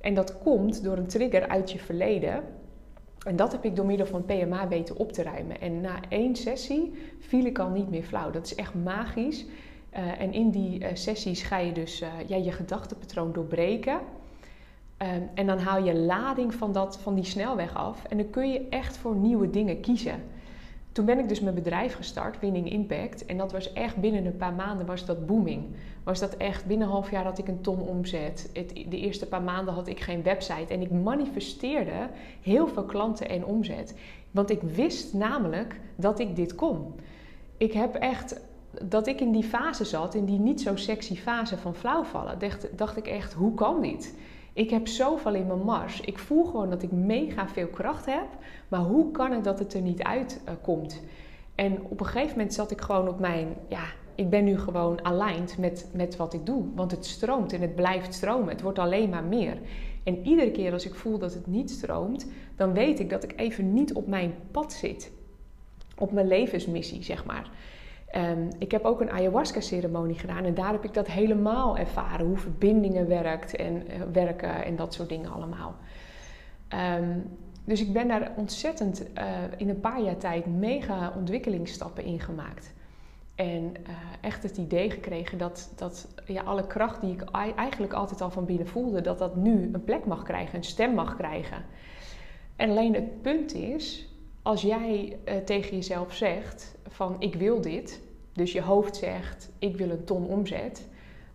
En 0.00 0.14
dat 0.14 0.38
komt 0.38 0.84
door 0.84 0.96
een 0.96 1.06
trigger 1.06 1.48
uit 1.48 1.72
je 1.72 1.78
verleden. 1.78 2.42
En 3.26 3.36
dat 3.36 3.52
heb 3.52 3.64
ik 3.64 3.76
door 3.76 3.86
middel 3.86 4.06
van 4.06 4.24
PMA 4.24 4.68
weten 4.68 4.96
op 4.96 5.12
te 5.12 5.22
ruimen. 5.22 5.60
En 5.60 5.80
na 5.80 6.00
één 6.08 6.36
sessie 6.36 6.92
viel 7.18 7.44
ik 7.44 7.58
al 7.58 7.68
niet 7.68 7.90
meer 7.90 8.02
flauw. 8.02 8.30
Dat 8.30 8.46
is 8.46 8.54
echt 8.54 8.74
magisch. 8.74 9.44
Uh, 9.94 10.20
en 10.20 10.32
in 10.32 10.50
die 10.50 10.80
uh, 10.80 10.88
sessies 10.92 11.42
ga 11.42 11.58
je 11.58 11.72
dus 11.72 12.02
uh, 12.02 12.08
ja, 12.26 12.36
je 12.36 12.52
gedachtenpatroon 12.52 13.32
doorbreken. 13.32 13.94
Um, 13.94 15.30
en 15.34 15.46
dan 15.46 15.58
haal 15.58 15.84
je 15.84 15.94
lading 15.94 16.54
van, 16.54 16.72
dat, 16.72 16.98
van 16.98 17.14
die 17.14 17.24
snelweg 17.24 17.76
af. 17.76 18.04
En 18.04 18.16
dan 18.16 18.30
kun 18.30 18.50
je 18.50 18.68
echt 18.68 18.96
voor 18.96 19.14
nieuwe 19.14 19.50
dingen 19.50 19.80
kiezen. 19.80 20.22
Toen 20.92 21.04
ben 21.04 21.18
ik 21.18 21.28
dus 21.28 21.40
mijn 21.40 21.54
bedrijf 21.54 21.94
gestart, 21.94 22.40
Winning 22.40 22.70
Impact. 22.70 23.26
En 23.26 23.36
dat 23.36 23.52
was 23.52 23.72
echt 23.72 23.96
binnen 23.96 24.26
een 24.26 24.36
paar 24.36 24.52
maanden 24.52 24.86
was 24.86 25.04
dat 25.04 25.26
booming. 25.26 25.64
Was 26.04 26.18
dat 26.18 26.36
echt, 26.36 26.66
binnen 26.66 26.86
een 26.86 26.92
half 26.92 27.10
jaar 27.10 27.24
had 27.24 27.38
ik 27.38 27.48
een 27.48 27.60
ton 27.60 27.80
omzet. 27.80 28.50
De 28.88 28.98
eerste 28.98 29.26
paar 29.26 29.42
maanden 29.42 29.74
had 29.74 29.88
ik 29.88 30.00
geen 30.00 30.22
website. 30.22 30.72
En 30.72 30.80
ik 30.80 30.90
manifesteerde 30.90 32.08
heel 32.42 32.68
veel 32.68 32.84
klanten 32.84 33.28
en 33.28 33.44
omzet. 33.44 33.94
Want 34.30 34.50
ik 34.50 34.62
wist 34.62 35.14
namelijk 35.14 35.80
dat 35.96 36.18
ik 36.18 36.36
dit 36.36 36.54
kon. 36.54 36.94
Ik 37.56 37.72
heb 37.72 37.94
echt, 37.94 38.40
dat 38.82 39.06
ik 39.06 39.20
in 39.20 39.32
die 39.32 39.44
fase 39.44 39.84
zat, 39.84 40.14
in 40.14 40.24
die 40.24 40.38
niet 40.38 40.60
zo 40.60 40.76
sexy 40.76 41.16
fase 41.16 41.56
van 41.56 41.74
flauwvallen, 41.74 42.38
dacht, 42.38 42.78
dacht 42.78 42.96
ik 42.96 43.06
echt, 43.06 43.32
hoe 43.32 43.54
kan 43.54 43.80
dit? 43.80 44.14
Ik 44.60 44.70
heb 44.70 44.88
zoveel 44.88 45.34
in 45.34 45.46
mijn 45.46 45.62
mars. 45.62 46.00
Ik 46.00 46.18
voel 46.18 46.44
gewoon 46.44 46.70
dat 46.70 46.82
ik 46.82 46.92
mega 46.92 47.48
veel 47.48 47.66
kracht 47.66 48.06
heb. 48.06 48.26
Maar 48.68 48.80
hoe 48.80 49.10
kan 49.10 49.32
het 49.32 49.44
dat 49.44 49.58
het 49.58 49.74
er 49.74 49.80
niet 49.80 50.02
uitkomt? 50.02 51.00
Uh, 51.02 51.64
en 51.64 51.82
op 51.82 52.00
een 52.00 52.06
gegeven 52.06 52.36
moment 52.36 52.54
zat 52.54 52.70
ik 52.70 52.80
gewoon 52.80 53.08
op 53.08 53.20
mijn... 53.20 53.48
Ja, 53.68 53.84
ik 54.14 54.30
ben 54.30 54.44
nu 54.44 54.58
gewoon 54.58 55.04
aligned 55.04 55.58
met, 55.58 55.88
met 55.92 56.16
wat 56.16 56.34
ik 56.34 56.46
doe. 56.46 56.64
Want 56.74 56.90
het 56.90 57.06
stroomt 57.06 57.52
en 57.52 57.60
het 57.60 57.74
blijft 57.74 58.14
stromen. 58.14 58.48
Het 58.48 58.60
wordt 58.60 58.78
alleen 58.78 59.08
maar 59.08 59.24
meer. 59.24 59.58
En 60.02 60.26
iedere 60.26 60.50
keer 60.50 60.72
als 60.72 60.86
ik 60.86 60.94
voel 60.94 61.18
dat 61.18 61.34
het 61.34 61.46
niet 61.46 61.70
stroomt... 61.70 62.26
dan 62.56 62.72
weet 62.72 63.00
ik 63.00 63.10
dat 63.10 63.24
ik 63.24 63.32
even 63.36 63.72
niet 63.72 63.92
op 63.92 64.06
mijn 64.06 64.34
pad 64.50 64.72
zit. 64.72 65.12
Op 65.98 66.12
mijn 66.12 66.28
levensmissie, 66.28 67.02
zeg 67.02 67.24
maar. 67.24 67.50
Um, 68.16 68.48
ik 68.58 68.70
heb 68.70 68.84
ook 68.84 69.00
een 69.00 69.10
ayahuasca-ceremonie 69.10 70.18
gedaan 70.18 70.44
en 70.44 70.54
daar 70.54 70.72
heb 70.72 70.84
ik 70.84 70.94
dat 70.94 71.06
helemaal 71.06 71.78
ervaren. 71.78 72.26
Hoe 72.26 72.36
verbindingen 72.36 73.08
werkt 73.08 73.56
en, 73.56 73.74
uh, 73.74 74.02
werken 74.12 74.64
en 74.64 74.76
dat 74.76 74.94
soort 74.94 75.08
dingen 75.08 75.32
allemaal. 75.32 75.74
Um, 76.98 77.22
dus 77.64 77.80
ik 77.80 77.92
ben 77.92 78.08
daar 78.08 78.32
ontzettend 78.36 79.02
uh, 79.18 79.24
in 79.56 79.68
een 79.68 79.80
paar 79.80 80.00
jaar 80.00 80.16
tijd 80.16 80.46
mega 80.46 81.12
ontwikkelingsstappen 81.16 82.04
in 82.04 82.20
gemaakt. 82.20 82.72
En 83.34 83.62
uh, 83.62 83.94
echt 84.20 84.42
het 84.42 84.56
idee 84.56 84.90
gekregen 84.90 85.38
dat, 85.38 85.72
dat 85.76 86.08
ja, 86.26 86.42
alle 86.42 86.66
kracht 86.66 87.00
die 87.00 87.12
ik 87.12 87.24
eigenlijk 87.56 87.92
altijd 87.92 88.20
al 88.20 88.30
van 88.30 88.44
binnen 88.44 88.66
voelde, 88.66 89.00
dat 89.00 89.18
dat 89.18 89.36
nu 89.36 89.70
een 89.72 89.84
plek 89.84 90.06
mag 90.06 90.22
krijgen, 90.22 90.58
een 90.58 90.64
stem 90.64 90.94
mag 90.94 91.16
krijgen. 91.16 91.64
En 92.56 92.70
alleen 92.70 92.94
het 92.94 93.22
punt 93.22 93.54
is, 93.54 94.09
als 94.42 94.62
jij 94.62 95.18
uh, 95.28 95.36
tegen 95.36 95.76
jezelf 95.76 96.14
zegt 96.14 96.74
van 96.88 97.16
ik 97.18 97.34
wil 97.34 97.60
dit, 97.60 98.00
dus 98.32 98.52
je 98.52 98.62
hoofd 98.62 98.96
zegt 98.96 99.50
ik 99.58 99.76
wil 99.76 99.90
een 99.90 100.04
ton 100.04 100.26
omzet, 100.26 100.88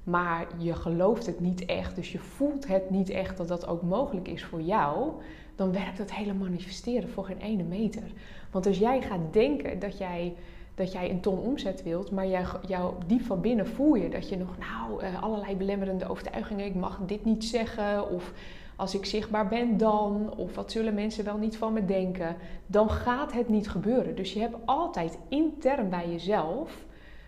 maar 0.03 0.47
je 0.57 0.73
gelooft 0.73 1.25
het 1.25 1.39
niet 1.39 1.65
echt, 1.65 1.95
dus 1.95 2.11
je 2.11 2.19
voelt 2.19 2.67
het 2.67 2.89
niet 2.89 3.09
echt 3.09 3.37
dat 3.37 3.47
dat 3.47 3.67
ook 3.67 3.81
mogelijk 3.81 4.27
is 4.27 4.43
voor 4.43 4.61
jou, 4.61 5.11
dan 5.55 5.71
werkt 5.71 5.97
dat 5.97 6.11
hele 6.11 6.33
manifesteren 6.33 7.09
voor 7.09 7.25
geen 7.25 7.39
ene 7.39 7.63
meter. 7.63 8.03
Want 8.51 8.65
als 8.65 8.77
jij 8.77 9.01
gaat 9.01 9.33
denken 9.33 9.79
dat 9.79 9.97
jij, 9.97 10.33
dat 10.75 10.91
jij 10.91 11.09
een 11.09 11.21
ton 11.21 11.39
omzet 11.39 11.83
wilt, 11.83 12.11
maar 12.11 12.27
jij, 12.27 12.45
jou 12.67 12.93
diep 13.07 13.21
van 13.21 13.41
binnen 13.41 13.67
voel 13.67 13.95
je 13.95 14.09
dat 14.09 14.29
je 14.29 14.37
nog 14.37 14.55
nou 14.57 15.03
uh, 15.03 15.23
allerlei 15.23 15.55
belemmerende 15.55 16.09
overtuigingen, 16.09 16.65
ik 16.65 16.75
mag 16.75 16.99
dit 17.05 17.25
niet 17.25 17.45
zeggen, 17.45 18.09
of 18.09 18.33
als 18.75 18.95
ik 18.95 19.05
zichtbaar 19.05 19.47
ben 19.47 19.77
dan, 19.77 20.33
of 20.37 20.55
wat 20.55 20.71
zullen 20.71 20.93
mensen 20.93 21.25
wel 21.25 21.37
niet 21.37 21.57
van 21.57 21.73
me 21.73 21.85
denken, 21.85 22.35
dan 22.65 22.89
gaat 22.89 23.33
het 23.33 23.49
niet 23.49 23.69
gebeuren. 23.69 24.15
Dus 24.15 24.33
je 24.33 24.39
hebt 24.39 24.55
altijd 24.65 25.17
intern 25.29 25.89
bij 25.89 26.09
jezelf 26.09 26.85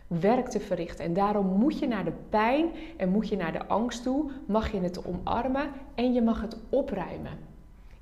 werk 0.07 0.47
te 0.47 0.59
verrichten. 0.59 1.05
En 1.05 1.13
daarom 1.13 1.45
moet 1.45 1.79
je 1.79 1.87
naar 1.87 2.05
de 2.05 2.13
pijn 2.29 2.69
en 2.97 3.09
moet 3.09 3.29
je 3.29 3.35
naar 3.35 3.51
de 3.51 3.65
angst 3.65 4.03
toe, 4.03 4.31
mag 4.45 4.71
je 4.71 4.79
het 4.79 5.05
omarmen 5.05 5.69
en 5.95 6.13
je 6.13 6.21
mag 6.21 6.41
het 6.41 6.57
opruimen. 6.69 7.56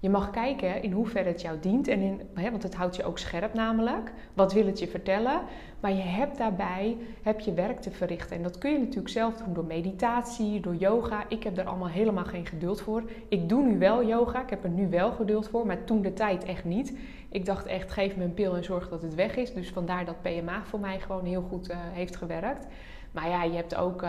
Je 0.05 0.11
mag 0.11 0.29
kijken 0.29 0.81
in 0.81 0.91
hoeverre 0.91 1.29
het 1.29 1.41
jou 1.41 1.59
dient. 1.59 1.87
En 1.87 2.01
in, 2.01 2.21
hè, 2.33 2.51
want 2.51 2.63
het 2.63 2.75
houdt 2.75 2.95
je 2.95 3.03
ook 3.03 3.17
scherp 3.17 3.53
namelijk. 3.53 4.11
Wat 4.33 4.53
wil 4.53 4.65
het 4.65 4.79
je 4.79 4.87
vertellen? 4.87 5.41
Maar 5.79 5.91
je 5.91 6.01
hebt 6.01 6.37
daarbij 6.37 6.97
heb 7.21 7.39
je 7.39 7.53
werk 7.53 7.79
te 7.79 7.91
verrichten. 7.91 8.35
En 8.35 8.43
dat 8.43 8.57
kun 8.57 8.71
je 8.71 8.79
natuurlijk 8.79 9.09
zelf 9.09 9.37
doen 9.37 9.53
door 9.53 9.65
meditatie, 9.65 10.59
door 10.59 10.75
yoga. 10.75 11.25
Ik 11.27 11.43
heb 11.43 11.55
daar 11.55 11.65
allemaal 11.65 11.87
helemaal 11.87 12.23
geen 12.23 12.45
geduld 12.45 12.81
voor. 12.81 13.03
Ik 13.27 13.49
doe 13.49 13.63
nu 13.63 13.77
wel 13.77 14.05
yoga. 14.05 14.41
Ik 14.41 14.49
heb 14.49 14.63
er 14.63 14.69
nu 14.69 14.89
wel 14.89 15.11
geduld 15.11 15.49
voor. 15.49 15.65
Maar 15.65 15.83
toen 15.83 16.01
de 16.01 16.13
tijd 16.13 16.43
echt 16.43 16.65
niet. 16.65 16.97
Ik 17.29 17.45
dacht 17.45 17.65
echt, 17.65 17.91
geef 17.91 18.15
me 18.15 18.23
een 18.23 18.33
pil 18.33 18.55
en 18.55 18.63
zorg 18.63 18.89
dat 18.89 19.01
het 19.01 19.15
weg 19.15 19.35
is. 19.35 19.53
Dus 19.53 19.69
vandaar 19.69 20.05
dat 20.05 20.21
PMA 20.21 20.63
voor 20.63 20.79
mij 20.79 20.99
gewoon 20.99 21.25
heel 21.25 21.45
goed 21.49 21.69
uh, 21.69 21.77
heeft 21.79 22.15
gewerkt. 22.15 22.67
Maar 23.11 23.29
ja, 23.29 23.43
je 23.43 23.55
hebt 23.55 23.75
ook... 23.75 24.03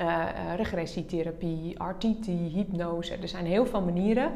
Uh, 0.00 0.28
regressietherapie, 0.56 1.76
RTT, 1.82 2.26
hypnose. 2.26 3.16
Er 3.16 3.28
zijn 3.28 3.46
heel 3.46 3.66
veel 3.66 3.82
manieren. 3.82 4.32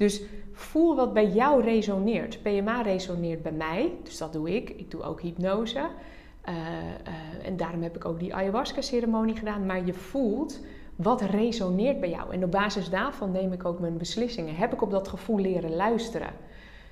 Dus 0.00 0.22
voel 0.52 0.96
wat 0.96 1.12
bij 1.12 1.28
jou 1.28 1.62
resoneert. 1.62 2.42
PMA 2.42 2.82
resoneert 2.82 3.42
bij 3.42 3.52
mij, 3.52 3.92
dus 4.02 4.18
dat 4.18 4.32
doe 4.32 4.56
ik. 4.56 4.70
Ik 4.70 4.90
doe 4.90 5.02
ook 5.02 5.20
hypnose. 5.20 5.78
Uh, 5.78 6.54
uh, 6.54 7.46
en 7.46 7.56
daarom 7.56 7.82
heb 7.82 7.96
ik 7.96 8.04
ook 8.04 8.18
die 8.18 8.34
ayahuasca-ceremonie 8.34 9.36
gedaan. 9.36 9.66
Maar 9.66 9.86
je 9.86 9.94
voelt 9.94 10.60
wat 10.96 11.20
resoneert 11.20 12.00
bij 12.00 12.10
jou. 12.10 12.32
En 12.32 12.44
op 12.44 12.50
basis 12.50 12.90
daarvan 12.90 13.30
neem 13.30 13.52
ik 13.52 13.64
ook 13.64 13.80
mijn 13.80 13.96
beslissingen. 13.96 14.54
Heb 14.54 14.72
ik 14.72 14.82
op 14.82 14.90
dat 14.90 15.08
gevoel 15.08 15.38
leren 15.38 15.76
luisteren. 15.76 16.30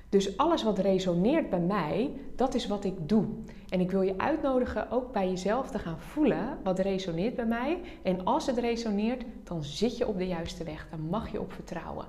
Dus 0.09 0.37
alles 0.37 0.63
wat 0.63 0.79
resoneert 0.79 1.49
bij 1.49 1.59
mij, 1.59 2.11
dat 2.35 2.53
is 2.53 2.67
wat 2.67 2.83
ik 2.83 3.09
doe. 3.09 3.25
En 3.69 3.79
ik 3.79 3.91
wil 3.91 4.01
je 4.01 4.17
uitnodigen 4.17 4.91
ook 4.91 5.11
bij 5.11 5.29
jezelf 5.29 5.69
te 5.69 5.79
gaan 5.79 5.99
voelen 5.99 6.57
wat 6.63 6.79
resoneert 6.79 7.35
bij 7.35 7.45
mij. 7.45 7.81
En 8.01 8.25
als 8.25 8.45
het 8.45 8.57
resoneert, 8.57 9.23
dan 9.43 9.63
zit 9.63 9.97
je 9.97 10.07
op 10.07 10.17
de 10.17 10.27
juiste 10.27 10.63
weg. 10.63 10.87
Dan 10.89 11.01
mag 11.01 11.31
je 11.31 11.39
op 11.39 11.53
vertrouwen. 11.53 12.05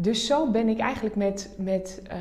Dus 0.00 0.26
zo 0.26 0.50
ben 0.50 0.68
ik 0.68 0.78
eigenlijk 0.78 1.16
met, 1.16 1.54
met 1.56 2.02
uh, 2.10 2.16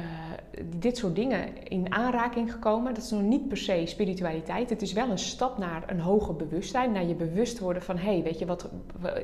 dit 0.79 0.97
soort 0.97 1.15
dingen 1.15 1.67
in 1.67 1.93
aanraking 1.93 2.51
gekomen. 2.51 2.93
Dat 2.93 3.03
is 3.03 3.09
nog 3.09 3.21
niet 3.21 3.47
per 3.47 3.57
se 3.57 3.83
spiritualiteit. 3.85 4.69
Het 4.69 4.81
is 4.81 4.93
wel 4.93 5.09
een 5.09 5.17
stap 5.17 5.57
naar 5.57 5.83
een 5.87 5.99
hoger 5.99 6.35
bewustzijn. 6.35 6.91
Naar 6.91 7.05
je 7.05 7.15
bewust 7.15 7.59
worden 7.59 7.81
van... 7.81 7.97
hé, 7.97 8.13
hey, 8.13 8.23
weet 8.23 8.39
je 8.39 8.45
wat, 8.45 8.69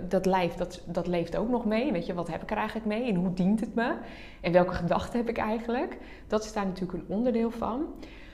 dat 0.07 0.25
lijf 0.25 0.53
dat, 0.53 0.81
dat 0.85 1.07
leeft 1.07 1.37
ook 1.37 1.49
nog 1.49 1.65
mee. 1.65 1.91
Weet 1.91 2.05
je, 2.05 2.13
wat 2.13 2.27
heb 2.27 2.41
ik 2.41 2.51
er 2.51 2.57
eigenlijk 2.57 2.87
mee? 2.87 3.09
En 3.09 3.15
hoe 3.15 3.33
dient 3.33 3.59
het 3.59 3.75
me? 3.75 3.95
En 4.41 4.51
welke 4.51 4.73
gedachten 4.73 5.19
heb 5.19 5.29
ik 5.29 5.37
eigenlijk? 5.37 5.97
Dat 6.27 6.43
is 6.43 6.53
daar 6.53 6.65
natuurlijk 6.65 6.93
een 6.93 7.15
onderdeel 7.15 7.51
van. 7.51 7.85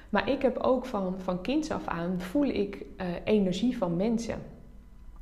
Maar 0.09 0.29
ik 0.29 0.41
heb 0.41 0.57
ook 0.57 0.85
van, 0.85 1.15
van 1.17 1.41
kinds 1.41 1.71
af 1.71 1.87
aan... 1.87 2.21
voel 2.21 2.45
ik 2.45 2.75
uh, 2.75 3.07
energie 3.23 3.77
van 3.77 3.95
mensen. 3.95 4.35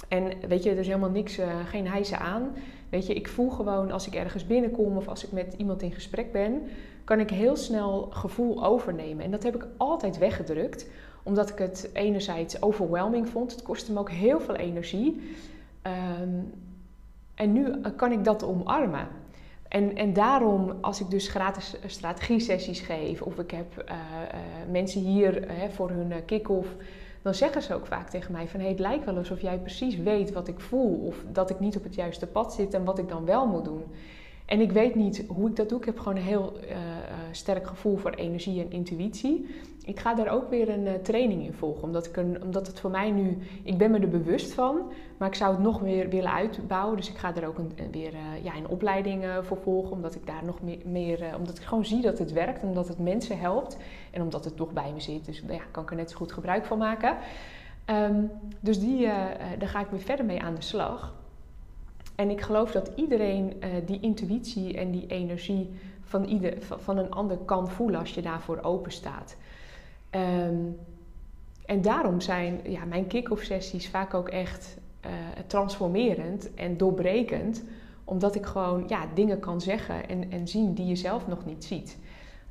En 0.08 0.32
weet 0.48 0.64
je, 0.64 0.70
er 0.70 0.78
is 0.78 0.88
helemaal 0.88 1.10
niks, 1.10 1.40
uh, 1.40 1.46
geen 1.66 1.88
hijsen 1.88 2.20
aan... 2.20 2.52
Weet 2.90 3.08
je, 3.08 3.14
ik 3.14 3.28
voel 3.28 3.50
gewoon 3.50 3.92
als 3.92 4.08
ik 4.08 4.16
ergens 4.16 4.46
binnenkom 4.46 4.98
of 4.98 5.08
als 5.08 5.26
ik 5.26 5.32
met 5.32 5.56
iemand 5.58 5.82
in 5.82 5.92
gesprek 5.92 6.32
ben, 6.32 6.62
kan 7.04 7.20
ik 7.20 7.30
heel 7.30 7.56
snel 7.56 8.08
gevoel 8.10 8.66
overnemen. 8.66 9.26
En 9.26 9.32
dat 9.32 9.44
heb 9.44 9.56
ik 9.56 9.68
altijd 9.78 10.18
weggedrukt, 10.18 10.90
omdat 11.24 11.50
ik 11.50 11.58
het 11.58 11.90
enerzijds 11.94 12.62
overwhelming 12.62 13.30
vond. 13.30 13.52
Het 13.52 13.62
kostte 13.62 13.94
me 13.94 14.00
ook 14.00 14.12
heel 14.12 14.40
veel 14.40 14.56
energie. 14.56 15.22
Um, 16.22 16.54
en 17.36 17.54
nu 17.54 17.82
kan 17.96 18.12
ik 18.12 18.24
dat 18.24 18.44
omarmen. 18.44 19.08
En, 19.68 19.96
en 19.96 20.14
daarom, 20.14 20.74
als 20.82 21.00
ik 21.00 21.10
dus 21.10 21.28
gratis 21.28 21.76
strategie-sessies 21.86 22.80
geef, 22.80 23.22
of 23.22 23.40
ik 23.40 23.52
heb 23.52 23.86
uh, 23.90 23.96
uh, 23.96 24.72
mensen 24.72 25.02
hier 25.02 25.48
voor 25.70 25.90
hun 25.90 26.26
kick-off 26.26 26.76
dan 27.22 27.34
zeggen 27.34 27.62
ze 27.62 27.74
ook 27.74 27.86
vaak 27.86 28.10
tegen 28.10 28.32
mij 28.32 28.48
van 28.48 28.60
hey, 28.60 28.70
het 28.70 28.80
lijkt 28.80 29.06
wel 29.06 29.18
alsof 29.18 29.42
jij 29.42 29.58
precies 29.58 29.98
weet 29.98 30.32
wat 30.32 30.48
ik 30.48 30.60
voel 30.60 31.06
of 31.06 31.16
dat 31.32 31.50
ik 31.50 31.60
niet 31.60 31.78
op 31.78 31.84
het 31.84 31.96
juiste 31.96 32.28
pad 32.28 32.54
zit 32.54 32.74
en 32.74 32.84
wat 32.84 33.00
ik 33.00 33.10
dan 33.10 33.26
wel 33.26 33.48
moet 33.48 33.66
doen. 33.66 33.84
En 34.48 34.62
ik 34.62 34.72
weet 34.72 34.96
niet 34.96 35.24
hoe 35.28 35.50
ik 35.50 35.56
dat 35.56 35.70
doe. 35.70 35.80
Ik 35.80 35.86
heb 35.86 36.00
gewoon 36.00 36.16
een 36.16 36.24
heel 36.24 36.54
uh, 36.70 36.78
sterk 37.32 37.68
gevoel 37.68 37.98
voor 37.98 38.12
energie 38.12 38.62
en 38.62 38.72
intuïtie. 38.72 39.56
Ik 39.84 40.00
ga 40.00 40.14
daar 40.14 40.30
ook 40.30 40.50
weer 40.50 40.70
een 40.70 40.86
uh, 40.86 40.94
training 40.94 41.44
in 41.44 41.54
volgen. 41.54 41.84
Omdat, 41.84 42.06
ik 42.06 42.18
een, 42.18 42.44
omdat 42.44 42.68
het 42.68 42.80
voor 42.80 42.90
mij 42.90 43.12
nu... 43.12 43.38
Ik 43.64 43.78
ben 43.78 43.92
me 43.92 44.00
er 44.00 44.10
bewust 44.10 44.54
van. 44.54 44.92
Maar 45.18 45.28
ik 45.28 45.36
zou 45.36 45.52
het 45.54 45.64
nog 45.64 45.80
weer 45.80 46.10
willen 46.10 46.34
uitbouwen. 46.34 46.98
Dus 46.98 47.10
ik 47.10 47.18
ga 47.18 47.36
er 47.36 47.48
ook 47.48 47.58
een, 47.58 47.92
weer 47.92 48.14
ja, 48.44 48.56
een 48.56 48.68
opleiding 48.68 49.26
voor 49.42 49.58
volgen. 49.58 49.92
Omdat 49.92 50.16
ik 50.16 50.26
daar 50.26 50.46
nog 50.46 50.62
meer... 50.62 50.80
meer 50.86 51.36
omdat 51.38 51.58
ik 51.58 51.64
gewoon 51.64 51.86
zie 51.86 52.02
dat 52.02 52.20
het 52.20 52.32
werkt. 52.32 52.64
Omdat 52.64 52.88
het 52.88 53.00
mensen 53.00 53.40
helpt. 53.40 53.78
En 54.12 54.22
omdat 54.22 54.46
het 54.46 54.56
toch 54.56 54.74
bij 54.74 54.92
me 54.94 55.00
zit. 55.00 55.26
Dus 55.26 55.44
ja, 55.48 55.62
kan 55.72 55.84
ik 55.84 55.90
er 55.90 55.96
net 55.96 56.12
zo 56.12 56.18
goed 56.18 56.32
gebruik 56.32 56.66
van 56.66 56.78
maken. 56.78 57.18
Ehm, 57.86 58.24
dus 58.60 58.80
die, 58.80 59.08
daar 59.58 59.70
ga 59.70 59.80
ik 59.80 59.90
weer 59.90 60.00
verder 60.00 60.26
mee 60.26 60.42
aan 60.42 60.56
de 60.56 60.62
slag. 60.62 61.14
En 62.18 62.30
ik 62.30 62.42
geloof 62.42 62.72
dat 62.72 62.92
iedereen 62.96 63.54
uh, 63.60 63.70
die 63.86 64.00
intuïtie 64.00 64.78
en 64.78 64.92
die 64.92 65.08
energie 65.08 65.70
van, 66.02 66.24
ieder, 66.24 66.58
van 66.60 66.98
een 66.98 67.12
ander 67.12 67.38
kan 67.38 67.70
voelen 67.70 68.00
als 68.00 68.14
je 68.14 68.22
daarvoor 68.22 68.60
open 68.62 68.92
staat. 68.92 69.38
Um, 70.12 70.78
en 71.66 71.82
daarom 71.82 72.22
zijn 72.22 72.60
ja, 72.64 72.86
mijn 72.86 73.08
kick-off 73.08 73.44
sessies 73.44 73.90
vaak 73.90 74.14
ook 74.14 74.30
echt 74.30 74.78
uh, 75.06 75.12
transformerend 75.48 76.54
en 76.54 76.78
doorbrekend. 76.78 77.64
Omdat 78.04 78.36
ik 78.36 78.46
gewoon 78.46 78.84
ja, 78.88 79.06
dingen 79.14 79.40
kan 79.40 79.62
zeggen 79.62 80.10
en, 80.10 80.32
en 80.32 80.48
zien 80.48 80.74
die 80.74 80.86
je 80.86 80.96
zelf 80.96 81.28
nog 81.28 81.46
niet 81.46 81.66
ziet. 81.66 81.98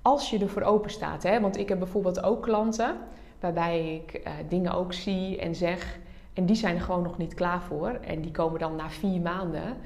Als 0.03 0.31
je 0.31 0.39
ervoor 0.39 0.63
open 0.63 0.91
staat. 0.91 1.23
Hè? 1.23 1.41
Want 1.41 1.59
ik 1.59 1.69
heb 1.69 1.79
bijvoorbeeld 1.79 2.23
ook 2.23 2.43
klanten 2.43 2.97
waarbij 3.41 3.95
ik 3.95 4.21
uh, 4.27 4.33
dingen 4.49 4.73
ook 4.73 4.93
zie 4.93 5.39
en 5.39 5.55
zeg 5.55 5.99
en 6.37 6.47
die 6.47 6.57
zijn 6.57 6.75
er 6.75 6.81
gewoon 6.81 7.03
nog 7.03 7.19
niet 7.19 7.35
klaar 7.35 7.63
voor. 7.63 7.89
En 7.89 8.21
die 8.21 8.31
komen 8.31 8.61
dan 8.61 8.77
na 8.77 8.91
vier 8.91 9.21
maanden. 9.21 9.77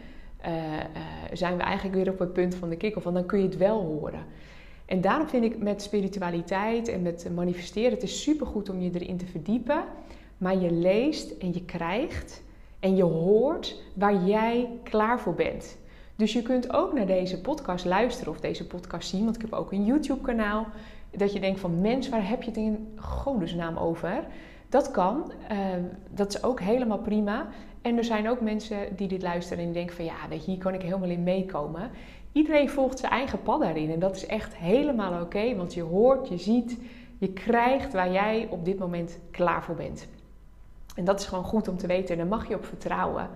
Uh, 0.46 0.54
uh, 0.56 0.80
zijn 1.32 1.56
we 1.56 1.62
eigenlijk 1.62 1.96
weer 1.96 2.10
op 2.10 2.18
het 2.18 2.32
punt 2.32 2.54
van 2.54 2.68
de 2.68 2.76
kick-off. 2.76 3.04
Want 3.04 3.16
dan 3.16 3.26
kun 3.26 3.38
je 3.38 3.44
het 3.44 3.56
wel 3.56 3.80
horen. 3.80 4.24
En 4.84 5.00
daarom 5.00 5.28
vind 5.28 5.44
ik 5.44 5.58
met 5.58 5.82
spiritualiteit 5.82 6.88
en 6.88 7.02
met 7.02 7.30
manifesteren... 7.34 7.90
het 7.90 8.02
is 8.02 8.22
supergoed 8.22 8.68
om 8.68 8.80
je 8.80 8.90
erin 8.92 9.16
te 9.16 9.26
verdiepen. 9.26 9.84
Maar 10.38 10.56
je 10.56 10.72
leest 10.72 11.30
en 11.30 11.52
je 11.52 11.64
krijgt 11.64 12.42
en 12.80 12.96
je 12.96 13.02
hoort 13.02 13.82
waar 13.94 14.24
jij 14.24 14.68
klaar 14.82 15.20
voor 15.20 15.34
bent. 15.34 15.78
Dus 16.16 16.32
je 16.32 16.42
kunt 16.42 16.72
ook 16.72 16.92
naar 16.92 17.06
deze 17.06 17.40
podcast 17.40 17.84
luisteren 17.84 18.32
of 18.32 18.40
deze 18.40 18.66
podcast 18.66 19.08
zien. 19.08 19.24
Want 19.24 19.36
ik 19.36 19.42
heb 19.42 19.52
ook 19.52 19.72
een 19.72 19.84
YouTube 19.84 20.22
kanaal. 20.22 20.66
Dat 21.10 21.32
je 21.32 21.40
denkt 21.40 21.60
van 21.60 21.80
mens, 21.80 22.08
waar 22.08 22.28
heb 22.28 22.42
je 22.42 22.48
het 22.48 22.58
in 22.58 22.88
godesnaam 22.96 23.76
over? 23.76 24.24
Dat 24.70 24.90
kan. 24.90 25.32
Ehm, 25.48 25.82
dat 26.10 26.34
is 26.34 26.42
ook 26.42 26.60
helemaal 26.60 26.98
prima. 26.98 27.48
En 27.82 27.96
er 27.96 28.04
zijn 28.04 28.28
ook 28.28 28.40
mensen 28.40 28.96
die 28.96 29.08
dit 29.08 29.22
luisteren 29.22 29.64
en 29.64 29.72
denken 29.72 29.96
van 29.96 30.04
ja, 30.04 30.14
hier 30.44 30.58
kan 30.58 30.74
ik 30.74 30.82
helemaal 30.82 31.08
in 31.08 31.22
meekomen. 31.22 31.90
Iedereen 32.32 32.68
volgt 32.68 32.98
zijn 32.98 33.12
eigen 33.12 33.42
pad 33.42 33.60
daarin 33.60 33.90
en 33.90 33.98
dat 33.98 34.16
is 34.16 34.26
echt 34.26 34.56
helemaal 34.56 35.22
oké, 35.22 35.56
want 35.56 35.74
je 35.74 35.82
hoort, 35.82 36.28
je 36.28 36.38
ziet, 36.38 36.78
je 37.18 37.32
krijgt 37.32 37.92
waar 37.92 38.12
jij 38.12 38.46
op 38.50 38.64
dit 38.64 38.78
moment 38.78 39.18
klaar 39.30 39.64
voor 39.64 39.74
bent. 39.74 40.08
En 40.94 41.04
dat 41.04 41.20
is 41.20 41.26
gewoon 41.26 41.44
goed 41.44 41.68
om 41.68 41.76
te 41.76 41.86
weten 41.86 42.10
en 42.10 42.16
daar 42.16 42.38
mag 42.38 42.48
je 42.48 42.54
op 42.54 42.64
vertrouwen. 42.64 43.28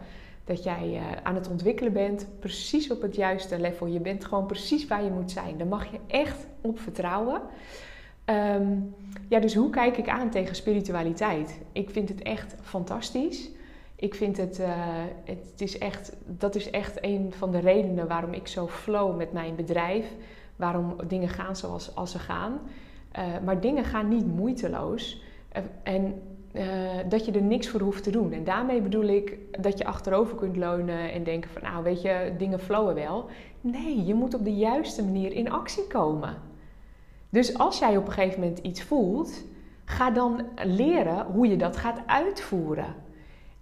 Dat 0.44 0.62
jij 0.62 0.90
uh, 0.92 1.02
aan 1.22 1.34
het 1.34 1.48
ontwikkelen 1.48 1.92
bent, 1.92 2.26
precies 2.38 2.90
op 2.90 3.02
het 3.02 3.14
juiste 3.14 3.60
level. 3.60 3.86
Je 3.86 4.00
bent 4.00 4.24
gewoon 4.24 4.46
precies 4.46 4.86
waar 4.86 5.04
je 5.04 5.10
moet 5.10 5.30
zijn. 5.30 5.58
Daar 5.58 5.66
mag 5.66 5.90
je 5.90 5.98
echt 6.06 6.46
op 6.60 6.78
vertrouwen. 6.80 7.40
Um, 8.30 8.94
ja, 9.28 9.40
dus 9.40 9.54
hoe 9.54 9.70
kijk 9.70 9.96
ik 9.96 10.08
aan 10.08 10.30
tegen 10.30 10.56
spiritualiteit? 10.56 11.60
Ik 11.72 11.90
vind 11.90 12.08
het 12.08 12.22
echt 12.22 12.56
fantastisch. 12.62 13.50
Ik 13.96 14.14
vind 14.14 14.36
het, 14.36 14.58
uh, 14.60 14.68
het 15.24 15.60
is 15.60 15.78
echt, 15.78 16.16
dat 16.26 16.54
is 16.54 16.70
echt 16.70 17.04
een 17.04 17.32
van 17.32 17.50
de 17.50 17.58
redenen 17.58 18.08
waarom 18.08 18.32
ik 18.32 18.46
zo 18.46 18.68
flow 18.68 19.16
met 19.16 19.32
mijn 19.32 19.54
bedrijf. 19.54 20.06
Waarom 20.56 20.96
dingen 21.06 21.28
gaan 21.28 21.56
zoals 21.56 21.96
als 21.96 22.10
ze 22.10 22.18
gaan. 22.18 22.60
Uh, 23.18 23.24
maar 23.44 23.60
dingen 23.60 23.84
gaan 23.84 24.08
niet 24.08 24.26
moeiteloos. 24.26 25.22
Uh, 25.56 25.62
en 25.82 26.22
dat 27.08 27.24
je 27.24 27.32
er 27.32 27.42
niks 27.42 27.68
voor 27.68 27.80
hoeft 27.80 28.02
te 28.02 28.10
doen. 28.10 28.32
En 28.32 28.44
daarmee 28.44 28.80
bedoel 28.80 29.04
ik 29.04 29.38
dat 29.60 29.78
je 29.78 29.84
achterover 29.84 30.36
kunt 30.36 30.56
leunen 30.56 31.12
en 31.12 31.24
denken 31.24 31.50
van 31.50 31.62
nou 31.62 31.82
weet 31.82 32.02
je, 32.02 32.34
dingen 32.38 32.60
flowen 32.60 32.94
wel. 32.94 33.26
Nee, 33.60 34.04
je 34.04 34.14
moet 34.14 34.34
op 34.34 34.44
de 34.44 34.54
juiste 34.54 35.04
manier 35.04 35.32
in 35.32 35.50
actie 35.50 35.86
komen. 35.86 36.36
Dus 37.34 37.58
als 37.58 37.78
jij 37.78 37.96
op 37.96 38.06
een 38.06 38.12
gegeven 38.12 38.40
moment 38.40 38.58
iets 38.58 38.82
voelt, 38.82 39.44
ga 39.84 40.10
dan 40.10 40.42
leren 40.64 41.26
hoe 41.26 41.48
je 41.48 41.56
dat 41.56 41.76
gaat 41.76 42.00
uitvoeren. 42.06 42.94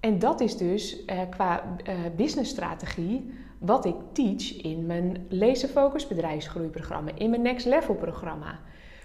En 0.01 0.19
dat 0.19 0.41
is 0.41 0.57
dus 0.57 1.05
eh, 1.05 1.19
qua 1.31 1.77
eh, 1.85 1.95
businessstrategie 2.17 3.33
wat 3.59 3.85
ik 3.85 3.95
teach 4.13 4.63
in 4.63 4.87
mijn 4.87 5.27
Laserfocus 5.29 6.07
bedrijfsgroeiprogramma, 6.07 7.11
in 7.15 7.31
mijn 7.31 7.43
Next 7.43 7.67
Level 7.67 7.95
programma. 7.95 8.59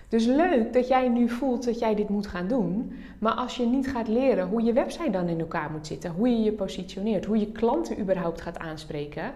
Dus 0.10 0.25
leuk 0.25 0.73
dat 0.73 0.88
jij 0.88 1.08
nu 1.08 1.30
voelt 1.30 1.65
dat 1.65 1.80
jij 1.80 1.95
dit 1.95 2.10
moet 2.10 2.27
gaan 2.27 2.47
doen, 2.47 2.91
maar 3.19 3.34
als 3.34 3.58
je 3.58 3.65
niet 3.65 3.88
gaat 3.88 4.08
leren 4.08 4.47
hoe 4.47 4.63
je 4.63 4.73
website 4.73 5.10
dan 5.10 5.27
in 5.27 5.39
elkaar 5.39 5.71
moet 5.71 5.88
zitten, 5.88 6.12
hoe 6.12 6.30
je 6.30 6.43
je 6.43 6.51
positioneert, 6.51 7.25
hoe 7.25 7.38
je 7.38 7.51
klanten 7.51 7.99
überhaupt 7.99 8.41
gaat 8.41 8.58
aanspreken, 8.58 9.32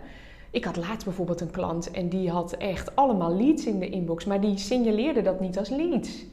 ik 0.52 0.66
had 0.66 0.76
laatst 0.76 1.06
bijvoorbeeld 1.06 1.42
een 1.42 1.52
klant 1.52 1.92
en 1.92 2.10
die 2.10 2.30
had 2.30 2.54
echt 2.54 2.96
allemaal 2.96 3.36
leads 3.36 3.66
in 3.66 3.80
de 3.80 3.90
inbox, 3.90 4.26
maar 4.26 4.42
die 4.42 4.58
signaleerde 4.58 5.22
dat 5.22 5.40
niet 5.40 5.58
als 5.58 5.70
leads. 5.70 6.26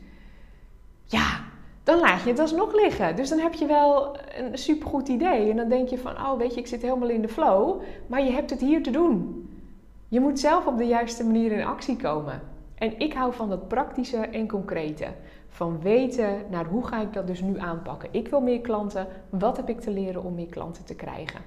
Ja, 1.04 1.40
dan 1.82 1.98
laat 1.98 2.22
je 2.22 2.30
het 2.30 2.38
alsnog 2.38 2.74
liggen. 2.74 3.16
Dus 3.16 3.28
dan 3.28 3.38
heb 3.38 3.54
je 3.54 3.66
wel 3.66 4.16
een 4.36 4.58
supergoed 4.58 5.08
idee. 5.08 5.50
En 5.50 5.56
dan 5.56 5.68
denk 5.68 5.88
je 5.88 5.98
van, 5.98 6.12
oh 6.12 6.38
weet 6.38 6.54
je, 6.54 6.60
ik 6.60 6.66
zit 6.66 6.82
helemaal 6.82 7.08
in 7.08 7.22
de 7.22 7.28
flow, 7.28 7.80
maar 8.06 8.22
je 8.22 8.30
hebt 8.30 8.50
het 8.50 8.60
hier 8.60 8.82
te 8.82 8.90
doen. 8.90 9.48
Je 10.08 10.20
moet 10.20 10.40
zelf 10.40 10.66
op 10.66 10.78
de 10.78 10.86
juiste 10.86 11.24
manier 11.24 11.52
in 11.52 11.64
actie 11.64 11.96
komen. 11.96 12.40
En 12.74 12.98
ik 12.98 13.12
hou 13.12 13.34
van 13.34 13.48
dat 13.48 13.68
praktische 13.68 14.16
en 14.16 14.48
concrete. 14.48 15.06
Van 15.48 15.80
weten 15.80 16.42
naar 16.50 16.64
hoe 16.64 16.86
ga 16.86 17.00
ik 17.00 17.12
dat 17.12 17.26
dus 17.26 17.40
nu 17.40 17.58
aanpakken. 17.58 18.08
Ik 18.12 18.28
wil 18.28 18.40
meer 18.40 18.60
klanten. 18.60 19.06
Wat 19.28 19.56
heb 19.56 19.68
ik 19.68 19.80
te 19.80 19.90
leren 19.90 20.24
om 20.24 20.34
meer 20.34 20.46
klanten 20.46 20.84
te 20.84 20.94
krijgen? 20.94 21.40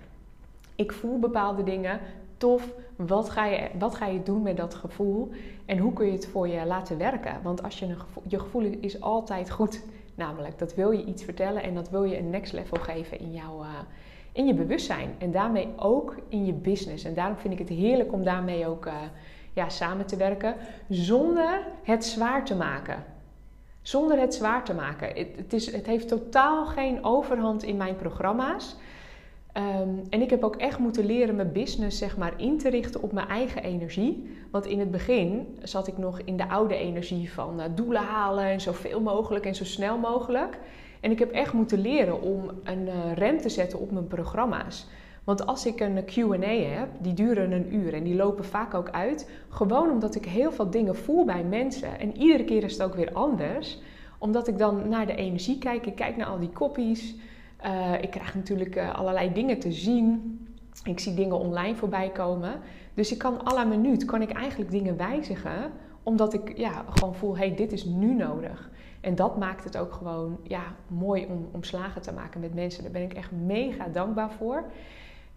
Ik 0.76 0.92
voel 0.92 1.20
bepaalde 1.20 1.64
dingen 1.64 2.00
tof. 2.42 2.74
Wat 2.96 3.30
ga, 3.30 3.46
je, 3.46 3.70
wat 3.80 3.96
ga 3.96 4.06
je 4.06 4.24
doen 4.24 4.42
met 4.42 4.58
dat 4.58 4.74
gevoel? 4.74 5.32
En 5.66 5.78
hoe 5.78 5.94
kun 5.94 6.06
je 6.06 6.12
het 6.12 6.28
voor 6.28 6.48
je 6.48 6.66
laten 6.66 6.98
werken? 6.98 7.42
Want 7.44 7.64
als 7.64 7.80
je, 7.80 7.86
een 7.86 8.00
gevoel, 8.00 8.24
je 8.28 8.40
gevoel 8.40 8.78
is 8.80 9.02
altijd 9.02 9.52
goed. 9.52 9.82
Namelijk, 10.16 10.60
dat 10.60 10.76
wil 10.76 10.92
je 10.92 11.06
iets 11.06 11.24
vertellen 11.24 11.64
en 11.64 11.74
dat 11.74 11.90
wil 11.90 12.04
je 12.04 12.18
een 12.18 12.30
next 12.30 12.54
level 12.54 12.78
geven 12.78 13.20
in, 13.20 13.32
jouw, 13.32 13.62
uh, 13.62 13.68
in 14.32 14.46
je 14.46 14.54
bewustzijn. 14.54 15.16
En 15.18 15.32
daarmee 15.32 15.68
ook 15.76 16.16
in 16.28 16.46
je 16.46 16.54
business. 16.54 17.04
En 17.04 17.14
daarom 17.14 17.38
vind 17.38 17.54
ik 17.54 17.60
het 17.60 17.78
heerlijk 17.78 18.14
om 18.14 18.24
daarmee 18.24 18.68
ook 18.68 18.86
uh, 18.86 18.94
ja, 19.54 19.70
samen 19.70 20.06
te 20.06 20.16
werken. 20.16 20.56
Zonder 20.90 21.62
het 21.84 22.06
zwaar 22.06 22.46
te 22.46 22.56
maken. 22.56 23.04
Zonder 23.82 24.20
het 24.20 24.34
zwaar 24.34 24.64
te 24.64 24.74
maken. 24.74 25.08
Het, 25.08 25.28
het, 25.36 25.54
is, 25.54 25.72
het 25.72 25.86
heeft 25.86 26.08
totaal 26.08 26.66
geen 26.66 27.04
overhand 27.04 27.64
in 27.64 27.78
mijn 27.78 27.96
programma's. 27.96 28.76
Um, 29.58 30.02
en 30.10 30.22
ik 30.22 30.30
heb 30.30 30.44
ook 30.44 30.56
echt 30.56 30.80
moeten 30.80 31.06
leren 31.06 31.36
mijn 31.36 31.52
business 31.52 31.98
zeg 31.98 32.18
maar, 32.18 32.34
in 32.38 32.58
te 32.58 32.70
richten 32.70 33.02
op 33.02 33.12
mijn 33.12 33.28
eigen 33.28 33.64
energie. 33.64 34.30
Want 34.52 34.66
in 34.66 34.80
het 34.80 34.92
begin 34.92 35.58
zat 35.62 35.88
ik 35.88 35.98
nog 35.98 36.22
in 36.26 36.38
de 36.38 36.50
oude 36.50 36.76
energie 36.76 37.32
van 37.32 37.60
uh, 37.60 37.66
doelen 37.76 38.02
halen 38.02 38.44
en 38.44 38.62
zoveel 38.62 39.02
mogelijk 39.02 39.46
en 39.46 39.56
zo 39.56 39.64
snel 39.64 39.98
mogelijk. 39.98 40.60
En 41.00 41.12
ik 41.12 41.20
heb 41.20 41.32
echt 41.32 41.54
moeten 41.54 41.82
leren 41.82 42.22
om 42.22 42.52
een 42.64 42.88
uh, 42.88 43.14
rem 43.16 43.38
te 43.38 43.50
zetten 43.50 43.80
op 43.80 43.92
mijn 43.92 44.08
programma's. 44.08 44.88
Want 45.24 45.46
als 45.46 45.66
ik 45.66 45.80
een 45.80 46.06
QA 46.06 46.48
heb, 46.48 46.90
die 47.00 47.14
duren 47.14 47.52
een 47.52 47.76
uur 47.76 47.94
en 47.94 48.04
die 48.04 48.16
lopen 48.16 48.46
vaak 48.46 48.74
ook 48.74 48.90
uit. 48.90 49.30
Gewoon 49.50 49.90
omdat 49.90 50.16
ik 50.16 50.26
heel 50.26 50.52
veel 50.52 50.70
dingen 50.70 50.96
voel 50.96 51.26
bij 51.26 51.44
mensen. 51.44 52.00
En 52.00 52.18
iedere 52.18 52.44
keer 52.44 52.64
is 52.64 52.74
het 52.74 52.84
ook 52.84 52.96
weer 52.96 53.14
anders. 53.14 53.80
Omdat 54.18 54.48
ik 54.48 54.58
dan 54.58 54.90
naar 54.90 55.06
de 55.06 55.16
energie 55.16 55.58
kijk. 55.58 55.86
Ik 55.86 55.96
kijk 55.96 56.18
naar 56.18 56.28
al 56.28 56.40
die 56.40 56.50
kopies. 56.50 57.16
Uh, 57.66 58.02
ik 58.02 58.10
krijg 58.10 58.36
natuurlijk 58.36 58.76
uh, 58.76 58.96
allerlei 58.96 59.34
dingen 59.34 59.60
te 59.60 59.72
zien. 59.72 60.40
Ik 60.84 61.00
zie 61.00 61.14
dingen 61.14 61.40
online 61.40 61.76
voorbij 61.76 62.10
komen. 62.10 62.60
Dus 62.94 63.12
ik 63.12 63.18
kan 63.18 63.48
à 63.48 63.54
la 63.54 63.64
minuut 63.64 64.06
kan 64.06 64.22
ik 64.22 64.32
eigenlijk 64.32 64.72
dingen 64.72 64.98
wijzigen. 64.98 65.72
Omdat 66.04 66.34
ik 66.34 66.58
ja, 66.58 66.86
gewoon 66.90 67.16
voel, 67.16 67.38
hey, 67.38 67.56
dit 67.56 67.72
is 67.72 67.86
nu 67.86 68.14
nodig. 68.14 68.70
En 69.02 69.16
dat 69.16 69.38
maakt 69.38 69.64
het 69.64 69.78
ook 69.78 69.94
gewoon 69.94 70.40
ja, 70.44 70.64
mooi 70.88 71.28
om, 71.52 71.64
slagen 71.64 72.02
te 72.02 72.14
maken 72.14 72.40
met 72.40 72.54
mensen. 72.54 72.84
Daar 72.84 72.92
ben 72.92 73.02
ik 73.02 73.14
echt 73.14 73.32
mega 73.32 73.88
dankbaar 73.88 74.32
voor. 74.32 74.64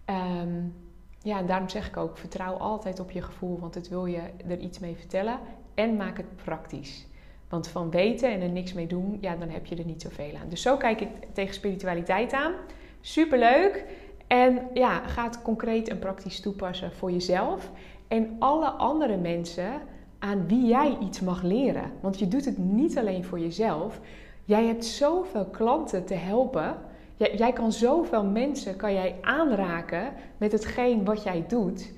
Um, 0.05 0.73
ja, 1.19 1.39
en 1.39 1.45
daarom 1.45 1.69
zeg 1.69 1.87
ik 1.87 1.97
ook, 1.97 2.17
vertrouw 2.17 2.53
altijd 2.53 2.99
op 2.99 3.11
je 3.11 3.21
gevoel. 3.21 3.59
Want 3.59 3.75
het 3.75 3.89
wil 3.89 4.05
je 4.05 4.21
er 4.47 4.59
iets 4.59 4.79
mee 4.79 4.95
vertellen. 4.95 5.39
En 5.73 5.95
maak 5.95 6.17
het 6.17 6.35
praktisch. 6.43 7.07
Want 7.49 7.67
van 7.67 7.91
weten 7.91 8.31
en 8.31 8.41
er 8.41 8.49
niks 8.49 8.73
mee 8.73 8.87
doen, 8.87 9.17
ja, 9.21 9.35
dan 9.35 9.49
heb 9.49 9.65
je 9.65 9.75
er 9.75 9.85
niet 9.85 10.01
zoveel 10.01 10.35
aan. 10.41 10.49
Dus 10.49 10.61
zo 10.61 10.77
kijk 10.77 11.01
ik 11.01 11.09
tegen 11.33 11.53
spiritualiteit 11.53 12.33
aan. 12.33 12.53
Superleuk. 13.01 13.85
En 14.27 14.67
ja, 14.73 15.07
ga 15.07 15.23
het 15.23 15.41
concreet 15.41 15.87
en 15.87 15.99
praktisch 15.99 16.39
toepassen 16.39 16.91
voor 16.91 17.11
jezelf 17.11 17.71
en 18.07 18.35
alle 18.39 18.69
andere 18.69 19.17
mensen 19.17 19.81
aan 20.19 20.47
wie 20.47 20.65
jij 20.65 20.97
iets 21.01 21.19
mag 21.19 21.41
leren. 21.41 21.91
Want 22.01 22.19
je 22.19 22.27
doet 22.27 22.45
het 22.45 22.57
niet 22.57 22.97
alleen 22.97 23.25
voor 23.25 23.39
jezelf. 23.39 23.99
Jij 24.45 24.65
hebt 24.65 24.85
zoveel 24.85 25.45
klanten 25.45 26.05
te 26.05 26.13
helpen. 26.13 26.77
Jij, 27.17 27.35
jij 27.35 27.53
kan 27.53 27.71
zoveel 27.71 28.23
mensen 28.23 28.75
kan 28.75 28.93
jij 28.93 29.15
aanraken 29.21 30.13
met 30.37 30.51
hetgeen 30.51 31.05
wat 31.05 31.23
jij 31.23 31.45
doet. 31.47 31.93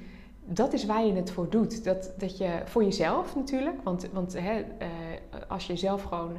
dat 0.49 0.73
is 0.73 0.85
waar 0.85 1.05
je 1.05 1.13
het 1.13 1.31
voor 1.31 1.49
doet. 1.49 1.83
Dat, 1.83 2.13
dat 2.17 2.37
je 2.37 2.61
voor 2.65 2.83
jezelf 2.83 3.35
natuurlijk, 3.35 3.83
want, 3.83 4.09
want 4.13 4.33
hè, 4.39 4.59
uh, 4.59 4.87
als 5.47 5.67
je 5.67 5.75
zelf 5.75 6.03
gewoon 6.03 6.37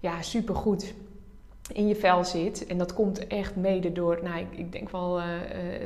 ja, 0.00 0.22
supergoed 0.22 0.94
in 1.72 1.88
je 1.88 1.96
vel 1.96 2.24
zit, 2.24 2.66
en 2.66 2.78
dat 2.78 2.94
komt 2.94 3.26
echt 3.26 3.56
mede 3.56 3.92
door, 3.92 4.20
nou, 4.22 4.46
ik, 4.50 4.72
denk 4.72 4.90
wel 4.90 5.18
uh, 5.18 5.24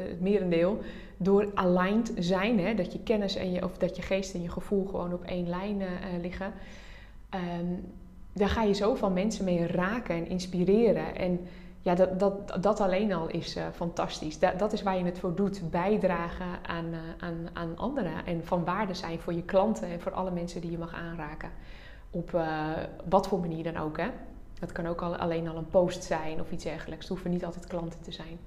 het 0.09 0.21
merendeel, 0.21 0.79
door 1.17 1.51
aligned 1.55 2.13
zijn, 2.19 2.61
hè, 2.61 2.75
dat 2.75 2.93
je 2.93 3.03
kennis 3.03 3.37
en 3.37 3.53
je, 3.53 3.65
of 3.65 3.79
dat 3.79 3.97
je 3.97 4.03
geest 4.03 4.35
en 4.35 4.43
je 4.43 4.51
gevoel 4.51 4.87
gewoon 4.87 5.13
op 5.13 5.25
één 5.25 5.49
lijn 5.49 5.83
liggen. 6.21 6.53
Um, 7.35 7.85
daar 8.39 8.49
ga 8.49 8.63
je 8.63 8.75
zoveel 8.75 9.11
mensen 9.11 9.45
mee 9.45 9.67
raken 9.67 10.15
en 10.15 10.29
inspireren. 10.29 11.17
En 11.17 11.41
ja, 11.81 11.95
dat, 11.95 12.21
dat, 12.21 12.63
dat 12.63 12.81
alleen 12.81 13.13
al 13.13 13.29
is 13.29 13.57
fantastisch. 13.75 14.39
Dat, 14.39 14.59
dat 14.59 14.73
is 14.73 14.83
waar 14.83 14.99
je 14.99 15.05
het 15.05 15.19
voor 15.19 15.35
doet. 15.35 15.71
Bijdragen 15.71 16.47
aan, 16.67 16.87
aan, 17.19 17.49
aan 17.53 17.77
anderen. 17.77 18.27
En 18.27 18.45
van 18.45 18.65
waarde 18.65 18.95
zijn 18.95 19.21
voor 19.21 19.33
je 19.33 19.43
klanten 19.43 19.89
en 19.89 20.01
voor 20.01 20.13
alle 20.13 20.31
mensen 20.31 20.61
die 20.61 20.71
je 20.71 20.79
mag 20.79 20.95
aanraken. 20.95 21.51
Op 22.11 22.33
uh, 22.35 22.67
wat 23.09 23.29
voor 23.29 23.41
manier 23.41 23.65
dan 23.65 23.77
ook. 23.77 23.97
Hè? 23.97 24.09
Dat 24.61 24.73
kan 24.73 24.87
ook 24.87 25.03
al, 25.03 25.17
alleen 25.17 25.49
al 25.49 25.57
een 25.57 25.69
post 25.69 26.05
zijn 26.05 26.41
of 26.41 26.51
iets 26.51 26.65
dergelijks. 26.65 27.05
Het 27.05 27.13
hoeven 27.13 27.31
niet 27.31 27.45
altijd 27.45 27.67
klanten 27.67 28.01
te 28.01 28.13
zijn. 28.13 28.39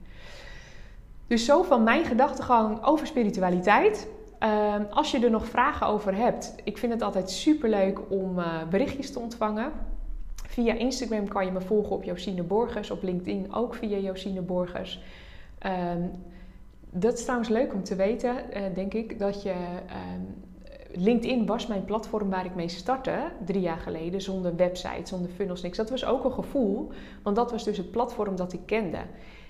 Dus 1.27 1.45
zo 1.45 1.63
van 1.63 1.83
mijn 1.83 2.05
gedachtegang 2.05 2.83
over 2.83 3.07
spiritualiteit. 3.07 4.07
Ehm, 4.39 4.83
als 4.89 5.11
je 5.11 5.19
er 5.19 5.29
nog 5.29 5.45
vragen 5.45 5.87
over 5.87 6.15
hebt, 6.15 6.55
ik 6.63 6.77
vind 6.77 6.93
het 6.93 7.01
altijd 7.01 7.29
super 7.29 7.69
leuk 7.69 7.99
om 8.09 8.35
berichtjes 8.69 9.11
te 9.11 9.19
ontvangen. 9.19 9.71
Via 10.51 10.73
Instagram 10.73 11.27
kan 11.27 11.45
je 11.45 11.51
me 11.51 11.61
volgen 11.61 11.95
op 11.95 12.03
Josine 12.03 12.43
Borgers, 12.43 12.91
op 12.91 13.03
LinkedIn 13.03 13.53
ook 13.53 13.75
via 13.75 13.97
Josine 13.97 14.41
Borgers. 14.41 15.03
Um, 15.65 16.11
dat 16.89 17.13
is 17.13 17.21
trouwens 17.21 17.49
leuk 17.49 17.73
om 17.73 17.83
te 17.83 17.95
weten, 17.95 18.35
uh, 18.35 18.61
denk 18.73 18.93
ik, 18.93 19.19
dat 19.19 19.43
je. 19.43 19.53
Um, 19.53 20.49
LinkedIn 20.93 21.45
was 21.45 21.67
mijn 21.67 21.85
platform 21.85 22.29
waar 22.29 22.45
ik 22.45 22.55
mee 22.55 22.67
startte 22.67 23.31
drie 23.45 23.61
jaar 23.61 23.77
geleden, 23.77 24.21
zonder 24.21 24.55
website, 24.55 25.07
zonder 25.07 25.31
funnels, 25.31 25.61
niks. 25.61 25.77
Dat 25.77 25.89
was 25.89 26.05
ook 26.05 26.23
een 26.23 26.33
gevoel, 26.33 26.89
want 27.23 27.35
dat 27.35 27.51
was 27.51 27.63
dus 27.63 27.77
het 27.77 27.91
platform 27.91 28.35
dat 28.35 28.53
ik 28.53 28.59
kende. 28.65 28.99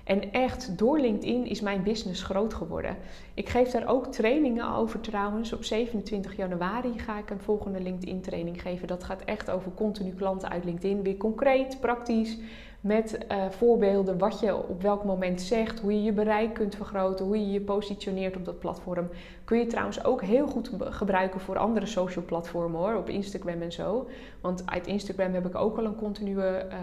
En 0.03 0.31
echt, 0.31 0.77
door 0.77 0.99
LinkedIn 0.99 1.45
is 1.45 1.61
mijn 1.61 1.83
business 1.83 2.23
groot 2.23 2.53
geworden. 2.53 2.97
Ik 3.33 3.49
geef 3.49 3.69
daar 3.69 3.87
ook 3.87 4.05
trainingen 4.05 4.73
over 4.75 4.99
trouwens. 4.99 5.53
Op 5.53 5.63
27 5.63 6.35
januari 6.35 6.99
ga 6.99 7.17
ik 7.17 7.29
een 7.29 7.39
volgende 7.39 7.81
LinkedIn 7.81 8.21
training 8.21 8.61
geven. 8.61 8.87
Dat 8.87 9.03
gaat 9.03 9.21
echt 9.21 9.49
over 9.49 9.71
continu 9.73 10.13
klanten 10.13 10.49
uit 10.49 10.65
LinkedIn. 10.65 11.03
Weer 11.03 11.17
concreet, 11.17 11.77
praktisch, 11.79 12.37
met 12.81 13.17
uh, 13.31 13.49
voorbeelden 13.49 14.17
wat 14.17 14.39
je 14.39 14.67
op 14.67 14.81
welk 14.81 15.03
moment 15.03 15.41
zegt, 15.41 15.79
hoe 15.79 15.93
je 15.93 16.03
je 16.03 16.11
bereik 16.11 16.53
kunt 16.53 16.75
vergroten, 16.75 17.25
hoe 17.25 17.39
je 17.39 17.51
je 17.51 17.61
positioneert 17.61 18.35
op 18.35 18.45
dat 18.45 18.59
platform. 18.59 19.09
Kun 19.43 19.57
je 19.57 19.65
trouwens 19.65 20.03
ook 20.03 20.21
heel 20.21 20.47
goed 20.47 20.71
gebruiken 20.79 21.39
voor 21.39 21.57
andere 21.57 21.85
social 21.85 22.25
platformen 22.25 22.79
hoor, 22.79 22.95
op 22.95 23.09
Instagram 23.09 23.61
en 23.61 23.71
zo. 23.71 24.07
Want 24.41 24.63
uit 24.65 24.87
Instagram 24.87 25.33
heb 25.33 25.45
ik 25.45 25.55
ook 25.55 25.77
al 25.77 25.85
een 25.85 25.95
continue, 25.95 26.43
uh, 26.43 26.77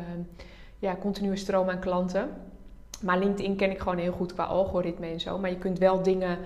ja, 0.78 0.96
continue 0.96 1.36
stroom 1.36 1.68
aan 1.68 1.80
klanten. 1.80 2.28
Maar 3.02 3.18
LinkedIn 3.18 3.56
ken 3.56 3.70
ik 3.70 3.78
gewoon 3.78 3.98
heel 3.98 4.12
goed 4.12 4.32
qua 4.32 4.44
algoritme 4.44 5.06
en 5.06 5.20
zo. 5.20 5.38
Maar 5.38 5.50
je 5.50 5.58
kunt 5.58 5.78
wel 5.78 6.02
dingen 6.02 6.38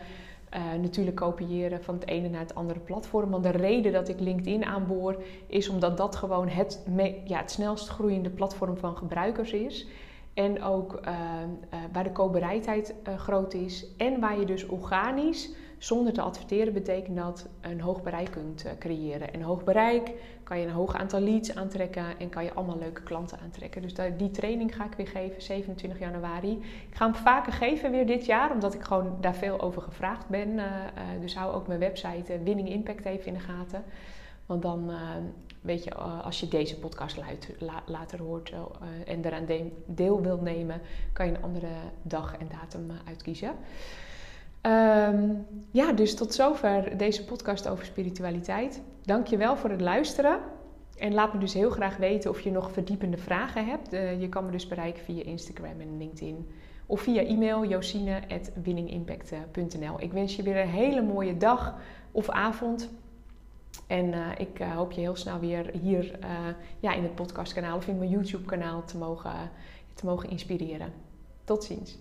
uh, 0.54 0.80
natuurlijk 0.80 1.16
kopiëren 1.16 1.82
van 1.82 1.94
het 1.94 2.06
ene 2.08 2.28
naar 2.28 2.40
het 2.40 2.54
andere 2.54 2.80
platform. 2.80 3.30
Want 3.30 3.42
de 3.42 3.50
reden 3.50 3.92
dat 3.92 4.08
ik 4.08 4.20
LinkedIn 4.20 4.64
aanboor 4.64 5.22
is 5.46 5.68
omdat 5.68 5.96
dat 5.96 6.16
gewoon 6.16 6.48
het, 6.48 6.86
ja, 7.24 7.38
het 7.38 7.50
snelst 7.50 7.88
groeiende 7.88 8.30
platform 8.30 8.76
van 8.76 8.96
gebruikers 8.96 9.52
is. 9.52 9.86
En 10.34 10.62
ook 10.62 11.00
uh, 11.04 11.10
uh, 11.10 11.78
waar 11.92 12.04
de 12.04 12.12
koopbereidheid 12.12 12.94
groot 13.16 13.54
is. 13.54 13.86
En 13.96 14.20
waar 14.20 14.38
je 14.38 14.46
dus 14.46 14.66
organisch 14.66 15.50
zonder 15.84 16.12
te 16.12 16.20
adverteren 16.20 16.72
betekent 16.72 17.16
dat 17.16 17.48
een 17.60 17.80
hoog 17.80 18.02
bereik 18.02 18.30
kunt 18.30 18.64
eh, 18.64 18.72
creëren. 18.78 19.32
En 19.32 19.42
hoog 19.42 19.64
bereik 19.64 20.12
kan 20.44 20.58
je 20.58 20.66
een 20.66 20.72
hoog 20.72 20.94
aantal 20.94 21.20
leads 21.20 21.54
aantrekken 21.54 22.18
en 22.18 22.28
kan 22.28 22.44
je 22.44 22.52
allemaal 22.52 22.78
leuke 22.78 23.02
klanten 23.02 23.38
aantrekken. 23.38 23.82
Dus 23.82 23.94
die 24.16 24.30
training 24.30 24.76
ga 24.76 24.84
ik 24.84 24.94
weer 24.96 25.08
geven, 25.08 25.42
27 25.42 25.98
januari. 25.98 26.52
Ik 26.88 26.94
ga 26.94 27.04
hem 27.04 27.14
vaker 27.14 27.52
geven 27.52 27.90
weer 27.90 28.06
dit 28.06 28.26
jaar, 28.26 28.52
omdat 28.52 28.74
ik 28.74 28.82
gewoon 28.82 29.16
daar 29.20 29.34
veel 29.34 29.60
over 29.60 29.82
gevraagd 29.82 30.28
ben. 30.28 30.58
Eh, 30.58 30.64
eh, 30.64 31.20
dus 31.20 31.34
hou 31.34 31.54
ook 31.54 31.66
mijn 31.66 31.80
website 31.80 32.42
Winning 32.42 32.68
Impact 32.68 33.04
even 33.04 33.26
in 33.26 33.34
de 33.34 33.40
gaten. 33.40 33.84
Want 34.46 34.62
dan 34.62 34.90
weet 35.60 35.84
je, 35.84 35.94
als 35.94 36.40
je 36.40 36.48
deze 36.48 36.78
podcast 36.78 37.18
later 37.86 38.18
hoort 38.22 38.52
en 39.06 39.24
eraan 39.24 39.46
deel 39.86 40.22
wilt 40.22 40.42
nemen, 40.42 40.80
kan 41.12 41.26
je 41.26 41.34
een 41.34 41.42
andere 41.42 41.72
dag 42.02 42.36
en 42.36 42.48
datum 42.60 42.90
uitkiezen. 43.04 43.54
Um, 44.66 45.46
ja, 45.70 45.92
dus 45.92 46.14
tot 46.14 46.34
zover 46.34 46.96
deze 46.96 47.24
podcast 47.24 47.68
over 47.68 47.84
spiritualiteit. 47.84 48.82
Dank 49.02 49.26
je 49.26 49.36
wel 49.36 49.56
voor 49.56 49.70
het 49.70 49.80
luisteren. 49.80 50.40
En 50.96 51.14
laat 51.14 51.32
me 51.32 51.38
dus 51.38 51.54
heel 51.54 51.70
graag 51.70 51.96
weten 51.96 52.30
of 52.30 52.40
je 52.40 52.50
nog 52.50 52.72
verdiepende 52.72 53.16
vragen 53.16 53.66
hebt. 53.66 53.92
Uh, 53.92 54.20
je 54.20 54.28
kan 54.28 54.44
me 54.44 54.50
dus 54.50 54.68
bereiken 54.68 55.04
via 55.04 55.22
Instagram 55.22 55.80
en 55.80 55.98
LinkedIn. 55.98 56.48
Of 56.86 57.00
via 57.00 57.22
e-mail 57.22 57.64
josine.winningimpact.nl 57.64 60.00
Ik 60.00 60.12
wens 60.12 60.36
je 60.36 60.42
weer 60.42 60.60
een 60.60 60.68
hele 60.68 61.02
mooie 61.02 61.36
dag 61.36 61.74
of 62.12 62.30
avond. 62.30 62.90
En 63.86 64.06
uh, 64.06 64.26
ik 64.38 64.60
uh, 64.60 64.74
hoop 64.74 64.92
je 64.92 65.00
heel 65.00 65.16
snel 65.16 65.38
weer 65.38 65.70
hier 65.82 66.18
ja, 66.80 66.92
in 66.92 67.02
het 67.02 67.14
podcastkanaal 67.14 67.76
of 67.76 67.86
in 67.86 67.98
mijn 67.98 68.10
YouTube 68.10 68.44
kanaal 68.44 68.84
te 68.84 68.98
mogen, 68.98 69.50
te 69.94 70.06
mogen 70.06 70.30
inspireren. 70.30 70.92
Tot 71.44 71.64
ziens. 71.64 71.98